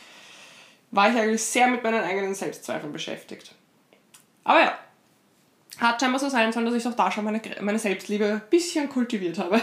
war 0.92 1.10
ich 1.10 1.18
eigentlich 1.18 1.44
sehr 1.44 1.68
mit 1.68 1.84
meinen 1.84 2.04
eigenen 2.04 2.36
Selbstzweifeln 2.36 2.92
beschäftigt. 2.92 3.56
Aber 4.44 4.60
ja, 4.60 4.78
hat 5.78 6.02
scheinbar 6.02 6.20
so 6.20 6.30
sein 6.30 6.52
sollen, 6.52 6.66
dass 6.66 6.76
ich 6.76 6.86
auch 6.86 6.96
da 6.96 7.10
schon 7.12 7.24
meine, 7.24 7.42
meine 7.62 7.80
Selbstliebe 7.80 8.26
ein 8.26 8.42
bisschen 8.50 8.90
kultiviert 8.90 9.40
habe. 9.40 9.62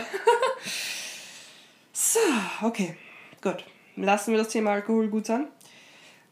so, 1.92 2.18
okay, 2.62 2.96
gut. 3.42 3.64
Lassen 3.96 4.32
wir 4.32 4.38
das 4.38 4.48
Thema 4.48 4.72
Alkohol 4.72 5.08
gut 5.08 5.26
sein. 5.26 5.48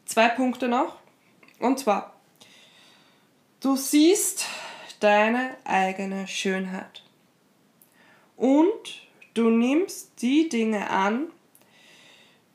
Zwei 0.06 0.28
Punkte 0.28 0.68
noch. 0.68 0.96
Und 1.58 1.78
zwar, 1.78 2.16
Du 3.66 3.74
siehst 3.74 4.44
deine 5.06 5.56
eigene 5.62 6.26
Schönheit. 6.26 7.04
Und 8.36 9.02
du 9.34 9.50
nimmst 9.50 10.20
die 10.20 10.48
Dinge 10.48 10.90
an, 10.90 11.28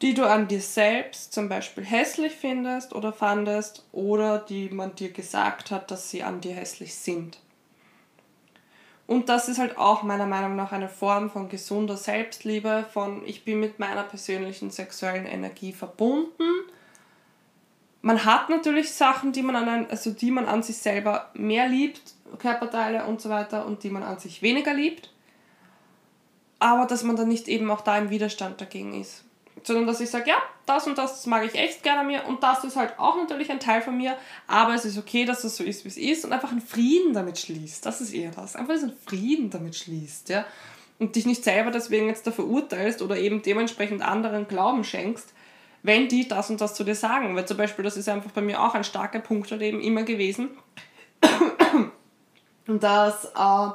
die 0.02 0.14
du 0.14 0.28
an 0.28 0.50
dir 0.50 0.60
selbst 0.60 1.32
zum 1.32 1.48
Beispiel 1.48 1.86
hässlich 1.86 2.34
findest 2.34 2.94
oder 2.94 3.14
fandest 3.14 3.86
oder 3.94 4.38
die 4.40 4.68
man 4.68 4.96
dir 4.96 5.14
gesagt 5.14 5.72
hat, 5.72 5.92
dass 5.92 6.10
sie 6.10 6.24
an 6.24 6.42
dir 6.42 6.54
hässlich 6.54 6.94
sind. 6.94 7.40
Und 9.08 9.30
das 9.30 9.48
ist 9.48 9.58
halt 9.58 9.78
auch 9.78 10.04
meiner 10.04 10.26
Meinung 10.26 10.58
nach 10.58 10.74
eine 10.74 10.90
Form 10.90 11.30
von 11.30 11.48
gesunder 11.48 11.96
Selbstliebe, 11.96 12.86
von 12.92 13.26
ich 13.26 13.46
bin 13.46 13.62
mit 13.62 13.80
meiner 13.80 14.04
persönlichen 14.04 14.72
sexuellen 14.72 15.26
Energie 15.26 15.72
verbunden. 15.72 16.52
Man 18.02 18.26
hat 18.26 18.50
natürlich 18.50 18.92
Sachen, 18.92 19.32
die 19.32 19.44
man 19.44 19.56
an, 19.56 19.88
also 19.90 20.12
die 20.12 20.32
man 20.32 20.46
an 20.46 20.64
sich 20.64 20.78
selber 20.78 21.30
mehr 21.34 21.68
liebt, 21.68 22.02
Körperteile 22.40 23.06
und 23.06 23.22
so 23.22 23.30
weiter, 23.30 23.66
und 23.66 23.84
die 23.84 23.90
man 23.90 24.04
an 24.04 24.20
sich 24.20 24.42
weniger 24.42 24.74
liebt. 24.74 25.12
Aber 26.60 26.86
dass 26.86 27.04
man 27.04 27.16
dann 27.16 27.28
nicht 27.28 27.48
eben 27.48 27.70
auch 27.70 27.82
da 27.82 27.98
im 27.98 28.10
Widerstand 28.10 28.62
dagegen 28.62 29.00
ist 29.00 29.24
sondern 29.64 29.88
dass 29.88 30.02
ich 30.02 30.10
sage, 30.10 30.30
ja, 30.30 30.38
das 30.66 30.88
und 30.88 30.98
das, 30.98 31.14
das 31.14 31.26
mag 31.26 31.46
ich 31.46 31.56
echt 31.56 31.84
gerne 31.84 32.02
an 32.02 32.08
mir 32.08 32.26
und 32.28 32.44
das 32.44 32.64
ist 32.64 32.76
halt 32.76 32.98
auch 32.98 33.18
natürlich 33.18 33.52
ein 33.52 33.60
Teil 33.60 33.82
von 33.82 33.96
mir, 33.98 34.18
aber 34.48 34.74
es 34.74 34.86
ist 34.86 34.98
okay, 34.98 35.26
dass 35.26 35.44
es 35.44 35.58
so 35.58 35.64
ist, 35.64 35.84
wie 35.84 35.90
es 35.90 35.98
ist 35.98 36.26
und 36.26 36.34
einfach 36.34 36.52
einen 36.52 36.62
Frieden 36.62 37.14
damit 37.14 37.38
schließt. 37.38 37.86
Das 37.86 38.02
ist 38.02 38.14
eher 38.14 38.32
das. 38.32 38.56
Einfach 38.56 38.74
diesen 38.74 38.94
Frieden 39.06 39.50
damit 39.50 39.76
schließt, 39.76 40.30
ja. 40.30 40.46
Und 41.00 41.16
dich 41.16 41.26
nicht 41.26 41.44
selber 41.44 41.72
deswegen 41.72 42.08
jetzt 42.08 42.28
da 42.28 42.32
verurteilst 42.32 43.02
oder 43.02 43.18
eben 43.18 43.42
dementsprechend 43.42 44.04
anderen 44.04 44.48
Glauben 44.48 44.84
schenkst, 44.84 45.34
wenn 45.84 46.08
die 46.08 46.28
das 46.28 46.50
und 46.50 46.62
das 46.62 46.74
zu 46.74 46.84
dir 46.84 46.96
sagen. 46.96 47.36
Weil 47.36 47.48
zum 47.48 47.58
Beispiel, 47.58 47.84
das 47.84 47.98
ist 47.98 48.10
einfach 48.10 48.32
bei 48.32 48.42
mir 48.42 48.62
auch 48.62 48.74
ein 48.74 48.84
starker 48.84 49.20
Punkt 49.20 49.52
halt 49.52 49.62
eben 49.62 49.82
immer 49.82 50.04
gewesen, 50.04 50.50
dass, 52.68 53.26
äh, 53.26 53.70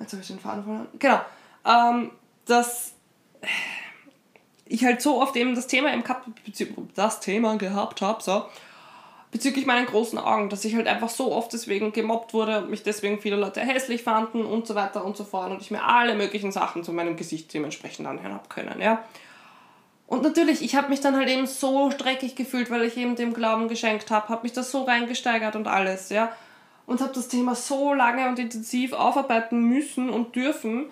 jetzt 0.00 0.12
habe 0.12 0.22
ich 0.22 0.28
den 0.28 0.38
Faden 0.38 0.64
verloren, 0.64 0.88
genau, 0.98 1.20
ähm, 1.64 2.10
dass 2.46 2.92
ich 4.66 4.84
halt 4.84 5.00
so 5.00 5.20
oft 5.20 5.36
eben 5.36 5.54
das 5.54 5.66
Thema 5.66 5.92
im 5.92 6.04
Cup, 6.04 6.26
das 6.94 7.20
Thema 7.20 7.56
gehabt 7.56 8.02
habe, 8.02 8.22
so, 8.22 8.44
bezüglich 9.30 9.66
meinen 9.66 9.86
großen 9.86 10.18
Augen, 10.18 10.48
dass 10.48 10.64
ich 10.64 10.74
halt 10.74 10.86
einfach 10.86 11.08
so 11.08 11.32
oft 11.32 11.52
deswegen 11.52 11.92
gemobbt 11.92 12.32
wurde 12.32 12.58
und 12.58 12.70
mich 12.70 12.82
deswegen 12.82 13.20
viele 13.20 13.36
Leute 13.36 13.60
hässlich 13.60 14.02
fanden 14.02 14.44
und 14.44 14.66
so 14.66 14.74
weiter 14.74 15.04
und 15.04 15.16
so 15.16 15.24
fort 15.24 15.50
und 15.50 15.60
ich 15.60 15.70
mir 15.70 15.82
alle 15.82 16.14
möglichen 16.14 16.52
Sachen 16.52 16.82
zu 16.82 16.92
meinem 16.92 17.16
Gesicht 17.16 17.52
dementsprechend 17.52 18.06
anhören 18.06 18.34
habe 18.34 18.48
können, 18.48 18.80
ja. 18.80 19.04
Und 20.08 20.22
natürlich, 20.22 20.62
ich 20.62 20.74
habe 20.74 20.88
mich 20.88 21.00
dann 21.00 21.16
halt 21.16 21.28
eben 21.28 21.46
so 21.46 21.90
dreckig 21.90 22.34
gefühlt, 22.34 22.70
weil 22.70 22.82
ich 22.82 22.96
eben 22.96 23.14
dem 23.14 23.34
Glauben 23.34 23.68
geschenkt 23.68 24.10
habe, 24.10 24.30
habe 24.30 24.42
mich 24.42 24.54
da 24.54 24.62
so 24.62 24.84
reingesteigert 24.84 25.54
und 25.54 25.68
alles, 25.68 26.08
ja. 26.08 26.32
Und 26.86 27.02
habe 27.02 27.12
das 27.12 27.28
Thema 27.28 27.54
so 27.54 27.92
lange 27.92 28.26
und 28.26 28.38
intensiv 28.38 28.94
aufarbeiten 28.94 29.60
müssen 29.60 30.08
und 30.08 30.34
dürfen, 30.34 30.86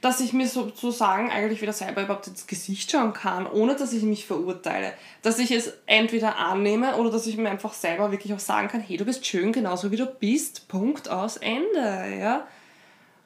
dass 0.00 0.18
ich 0.18 0.32
mir 0.32 0.48
sozusagen 0.48 1.30
eigentlich 1.30 1.62
wieder 1.62 1.72
selber 1.72 2.02
überhaupt 2.02 2.26
ins 2.26 2.48
Gesicht 2.48 2.90
schauen 2.90 3.12
kann, 3.12 3.46
ohne 3.46 3.76
dass 3.76 3.92
ich 3.92 4.02
mich 4.02 4.26
verurteile. 4.26 4.92
Dass 5.22 5.38
ich 5.38 5.52
es 5.52 5.72
entweder 5.86 6.36
annehme 6.36 6.96
oder 6.96 7.12
dass 7.12 7.28
ich 7.28 7.36
mir 7.36 7.48
einfach 7.48 7.72
selber 7.72 8.10
wirklich 8.10 8.34
auch 8.34 8.40
sagen 8.40 8.66
kann, 8.66 8.80
hey, 8.80 8.96
du 8.96 9.04
bist 9.04 9.24
schön 9.24 9.52
genauso 9.52 9.92
wie 9.92 9.96
du 9.96 10.06
bist, 10.06 10.66
Punkt 10.66 11.08
aus 11.08 11.36
Ende, 11.36 12.16
ja. 12.18 12.48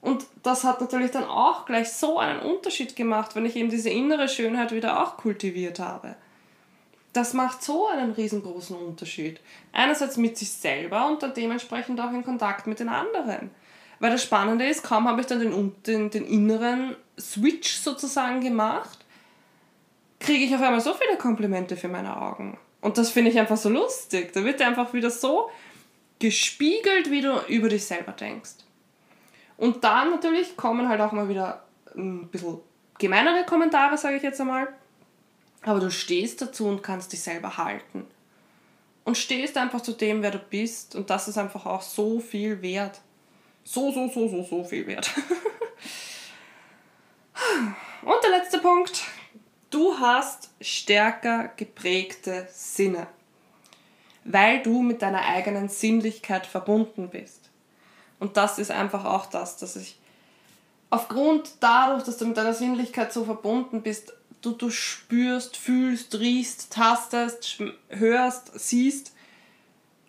Und 0.02 0.24
das 0.42 0.64
hat 0.64 0.80
natürlich 0.80 1.10
dann 1.10 1.24
auch 1.24 1.66
gleich 1.66 1.92
so 1.92 2.18
einen 2.18 2.40
Unterschied 2.40 2.96
gemacht, 2.96 3.36
wenn 3.36 3.44
ich 3.44 3.56
eben 3.56 3.68
diese 3.68 3.90
innere 3.90 4.28
Schönheit 4.28 4.72
wieder 4.72 5.02
auch 5.02 5.18
kultiviert 5.18 5.78
habe. 5.78 6.16
Das 7.12 7.34
macht 7.34 7.62
so 7.62 7.88
einen 7.88 8.12
riesengroßen 8.12 8.76
Unterschied. 8.76 9.40
Einerseits 9.72 10.16
mit 10.16 10.38
sich 10.38 10.50
selber 10.52 11.06
und 11.06 11.22
dann 11.22 11.34
dementsprechend 11.34 12.00
auch 12.00 12.12
in 12.12 12.24
Kontakt 12.24 12.66
mit 12.66 12.78
den 12.78 12.88
anderen. 12.88 13.50
Weil 13.98 14.12
das 14.12 14.22
Spannende 14.22 14.66
ist, 14.66 14.82
kaum 14.82 15.06
habe 15.06 15.20
ich 15.20 15.26
dann 15.26 15.40
den, 15.40 15.74
den, 15.86 16.10
den 16.10 16.24
inneren 16.24 16.96
Switch 17.18 17.74
sozusagen 17.74 18.40
gemacht, 18.40 19.04
kriege 20.20 20.44
ich 20.44 20.54
auf 20.54 20.62
einmal 20.62 20.80
so 20.80 20.94
viele 20.94 21.18
Komplimente 21.18 21.76
für 21.76 21.88
meine 21.88 22.16
Augen. 22.16 22.58
Und 22.80 22.96
das 22.96 23.10
finde 23.10 23.30
ich 23.30 23.38
einfach 23.38 23.58
so 23.58 23.68
lustig. 23.68 24.32
Da 24.32 24.44
wird 24.44 24.60
dir 24.60 24.66
einfach 24.66 24.94
wieder 24.94 25.10
so 25.10 25.50
gespiegelt, 26.18 27.10
wie 27.10 27.20
du 27.20 27.38
über 27.48 27.68
dich 27.68 27.84
selber 27.84 28.12
denkst. 28.12 28.50
Und 29.60 29.84
dann 29.84 30.10
natürlich 30.10 30.56
kommen 30.56 30.88
halt 30.88 31.00
auch 31.00 31.12
mal 31.12 31.28
wieder 31.28 31.62
ein 31.94 32.26
bisschen 32.28 32.58
gemeinere 32.98 33.44
Kommentare, 33.44 33.96
sage 33.96 34.16
ich 34.16 34.22
jetzt 34.22 34.40
einmal. 34.40 34.68
Aber 35.62 35.78
du 35.78 35.90
stehst 35.90 36.42
dazu 36.42 36.66
und 36.66 36.82
kannst 36.82 37.12
dich 37.12 37.20
selber 37.20 37.56
halten. 37.58 38.06
Und 39.04 39.16
stehst 39.16 39.56
einfach 39.56 39.80
zu 39.80 39.92
dem, 39.92 40.22
wer 40.22 40.32
du 40.32 40.38
bist. 40.38 40.96
Und 40.96 41.10
das 41.10 41.28
ist 41.28 41.38
einfach 41.38 41.66
auch 41.66 41.82
so 41.82 42.20
viel 42.20 42.60
wert 42.62 43.00
so, 43.64 43.92
so, 43.92 44.08
so, 44.08 44.28
so, 44.28 44.42
so 44.42 44.64
viel 44.64 44.86
wert. 44.86 45.10
Und 48.02 48.22
der 48.22 48.30
letzte 48.30 48.58
Punkt. 48.58 49.02
Du 49.70 49.98
hast 49.98 50.50
stärker 50.60 51.52
geprägte 51.56 52.48
Sinne, 52.50 53.06
weil 54.24 54.62
du 54.62 54.82
mit 54.82 55.02
deiner 55.02 55.24
eigenen 55.24 55.68
Sinnlichkeit 55.68 56.46
verbunden 56.46 57.08
bist. 57.08 57.49
Und 58.20 58.36
das 58.36 58.58
ist 58.58 58.70
einfach 58.70 59.04
auch 59.04 59.26
das, 59.26 59.56
dass 59.56 59.74
ich 59.74 59.98
aufgrund 60.90 61.54
dadurch, 61.60 62.04
dass 62.04 62.18
du 62.18 62.26
mit 62.26 62.36
deiner 62.36 62.54
Sinnlichkeit 62.54 63.12
so 63.12 63.24
verbunden 63.24 63.82
bist, 63.82 64.12
du, 64.42 64.52
du 64.52 64.70
spürst, 64.70 65.56
fühlst, 65.56 66.18
riechst, 66.18 66.72
tastest, 66.72 67.62
hörst, 67.88 68.58
siehst, 68.58 69.12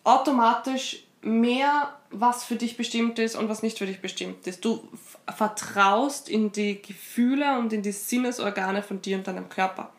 automatisch 0.04 1.04
mehr, 1.22 1.96
was 2.10 2.44
für 2.44 2.56
dich 2.56 2.78
bestimmt 2.78 3.20
ist 3.20 3.36
und 3.36 3.48
was 3.48 3.64
nicht 3.64 3.78
für 3.78 3.86
dich 3.86 4.02
bestimmt 4.02 4.46
ist. 4.48 4.66
Du 4.66 4.88
vertraust 5.34 6.28
in 6.28 6.52
die 6.52 6.82
Gefühle 6.82 7.58
und 7.58 7.72
in 7.72 7.82
die 7.82 7.92
Sinnesorgane 7.92 8.84
von 8.84 9.02
dir 9.02 9.18
und 9.18 9.28
deinem 9.28 9.48
Körper. 9.48 9.92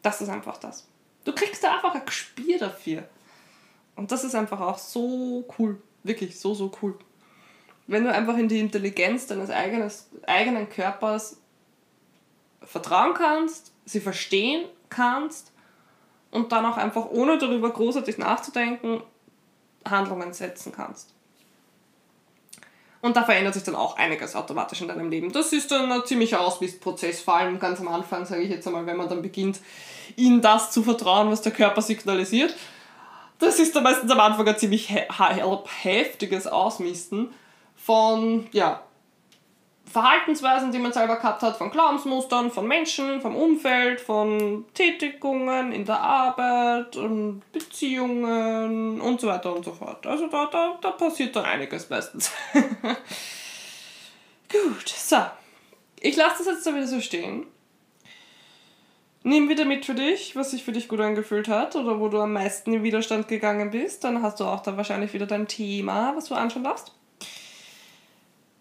Das 0.00 0.20
ist 0.20 0.28
einfach 0.28 0.56
das. 0.56 0.86
Du 1.24 1.32
kriegst 1.32 1.62
da 1.62 1.74
einfach 1.74 1.94
ein 1.94 2.06
Gespür 2.06 2.58
dafür. 2.58 3.04
Und 3.94 4.10
das 4.10 4.24
ist 4.24 4.34
einfach 4.34 4.60
auch 4.60 4.78
so 4.78 5.46
cool. 5.58 5.80
Wirklich 6.02 6.38
so, 6.38 6.54
so 6.54 6.72
cool. 6.82 6.98
Wenn 7.86 8.04
du 8.04 8.12
einfach 8.12 8.36
in 8.36 8.48
die 8.48 8.60
Intelligenz 8.60 9.26
deines 9.26 9.50
eigenes, 9.50 10.08
eigenen 10.26 10.68
Körpers 10.68 11.40
vertrauen 12.62 13.14
kannst, 13.14 13.72
sie 13.84 14.00
verstehen 14.00 14.64
kannst 14.88 15.52
und 16.30 16.52
dann 16.52 16.64
auch 16.64 16.76
einfach 16.76 17.10
ohne 17.10 17.38
darüber 17.38 17.70
großartig 17.70 18.18
nachzudenken 18.18 19.02
Handlungen 19.84 20.32
setzen 20.32 20.72
kannst. 20.72 21.14
Und 23.00 23.16
da 23.16 23.24
verändert 23.24 23.54
sich 23.54 23.64
dann 23.64 23.74
auch 23.74 23.96
einiges 23.96 24.36
automatisch 24.36 24.80
in 24.80 24.86
deinem 24.86 25.10
Leben. 25.10 25.32
Das 25.32 25.52
ist 25.52 25.72
dann 25.72 25.90
ein 25.90 26.06
ziemlicher 26.06 26.40
Ausmistprozess, 26.40 27.20
vor 27.20 27.34
allem 27.34 27.58
ganz 27.58 27.80
am 27.80 27.88
Anfang, 27.88 28.24
sage 28.24 28.42
ich 28.42 28.50
jetzt 28.50 28.66
einmal, 28.66 28.86
wenn 28.86 28.96
man 28.96 29.08
dann 29.08 29.22
beginnt, 29.22 29.58
in 30.14 30.40
das 30.40 30.70
zu 30.70 30.84
vertrauen, 30.84 31.28
was 31.28 31.42
der 31.42 31.50
Körper 31.50 31.82
signalisiert. 31.82 32.54
Das 33.42 33.58
ist 33.58 33.74
dann 33.74 33.82
meistens 33.82 34.08
am 34.12 34.20
Anfang 34.20 34.46
ein 34.46 34.56
ziemlich 34.56 34.88
heftiges 34.88 36.46
Ausmisten 36.46 37.34
von, 37.74 38.46
ja, 38.52 38.82
Verhaltensweisen, 39.84 40.70
die 40.70 40.78
man 40.78 40.92
selber 40.92 41.16
gehabt 41.16 41.42
hat, 41.42 41.56
von 41.56 41.72
Glaubensmustern, 41.72 42.52
von 42.52 42.68
Menschen, 42.68 43.20
vom 43.20 43.34
Umfeld, 43.34 44.00
von 44.00 44.64
Tätigungen 44.74 45.72
in 45.72 45.84
der 45.84 46.00
Arbeit 46.00 46.96
und 46.96 47.42
Beziehungen 47.50 49.00
und 49.00 49.20
so 49.20 49.26
weiter 49.26 49.56
und 49.56 49.64
so 49.64 49.72
fort. 49.72 50.06
Also 50.06 50.28
da, 50.28 50.46
da, 50.46 50.78
da 50.80 50.92
passiert 50.92 51.34
dann 51.34 51.44
einiges 51.44 51.90
meistens. 51.90 52.30
Gut, 54.52 54.88
so. 54.88 55.16
Ich 55.98 56.14
lasse 56.14 56.44
das 56.44 56.46
jetzt 56.46 56.66
da 56.66 56.74
wieder 56.74 56.86
so 56.86 57.00
stehen. 57.00 57.46
Nimm 59.24 59.48
wieder 59.48 59.64
mit 59.64 59.84
für 59.84 59.94
dich, 59.94 60.34
was 60.34 60.50
sich 60.50 60.64
für 60.64 60.72
dich 60.72 60.88
gut 60.88 61.00
angefühlt 61.00 61.48
hat 61.48 61.76
oder 61.76 62.00
wo 62.00 62.08
du 62.08 62.20
am 62.20 62.32
meisten 62.32 62.72
in 62.72 62.82
Widerstand 62.82 63.28
gegangen 63.28 63.70
bist. 63.70 64.02
Dann 64.04 64.22
hast 64.22 64.40
du 64.40 64.44
auch 64.44 64.60
da 64.60 64.76
wahrscheinlich 64.76 65.12
wieder 65.12 65.26
dein 65.26 65.46
Thema, 65.46 66.16
was 66.16 66.26
du 66.26 66.34
anschauen 66.34 66.64
darfst. 66.64 66.92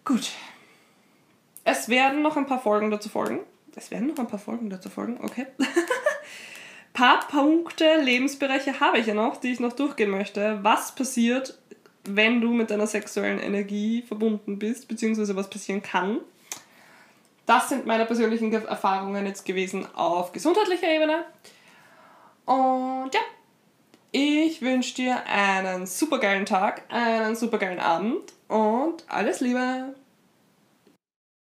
Gut, 0.06 0.32
es 1.63 1.89
werden 1.89 2.21
noch 2.21 2.38
ein 2.38 2.45
paar 2.45 2.62
Folgen 2.62 2.91
dazu 2.91 3.10
folgen. 3.10 3.39
Es 3.76 3.91
werden 3.91 4.08
noch 4.08 4.19
ein 4.19 4.28
paar 4.28 4.39
Folgen 4.39 4.69
dazu 4.69 4.89
folgen, 4.89 5.19
okay. 5.24 5.47
paar 6.93 7.26
Punkte, 7.28 8.01
Lebensbereiche 8.01 8.80
habe 8.80 8.99
ich 8.99 9.07
ja 9.07 9.14
noch, 9.14 9.38
die 9.38 9.53
ich 9.53 9.59
noch 9.59 9.74
durchgehen 9.74 10.09
möchte. 10.09 10.59
Was 10.62 10.93
passiert, 10.93 11.57
wenn 12.03 12.41
du 12.41 12.51
mit 12.51 12.72
deiner 12.72 12.88
sexuellen 12.88 13.39
Energie 13.39 14.01
verbunden 14.01 14.59
bist, 14.59 14.88
beziehungsweise 14.88 15.36
was 15.36 15.49
passieren 15.49 15.82
kann. 15.82 16.18
Das 17.46 17.70
sind 17.70 17.86
meine 17.86 18.06
persönlichen 18.06 18.54
Erfahrungen 18.54 19.26
jetzt 19.26 19.46
gewesen 19.46 19.88
auf 19.96 20.32
gesundheitlicher 20.32 20.88
Ebene. 20.88 21.26
Und 22.46 23.12
ja, 23.14 23.22
ich 24.12 24.62
wünsche 24.62 24.96
dir 24.96 25.26
einen 25.26 25.86
supergeilen 25.88 26.46
Tag, 26.46 26.84
einen 26.89 27.36
supergeilen 27.36 27.80
Abend 27.80 28.34
und 28.48 29.06
alles 29.08 29.39
Liebe. 29.39 29.96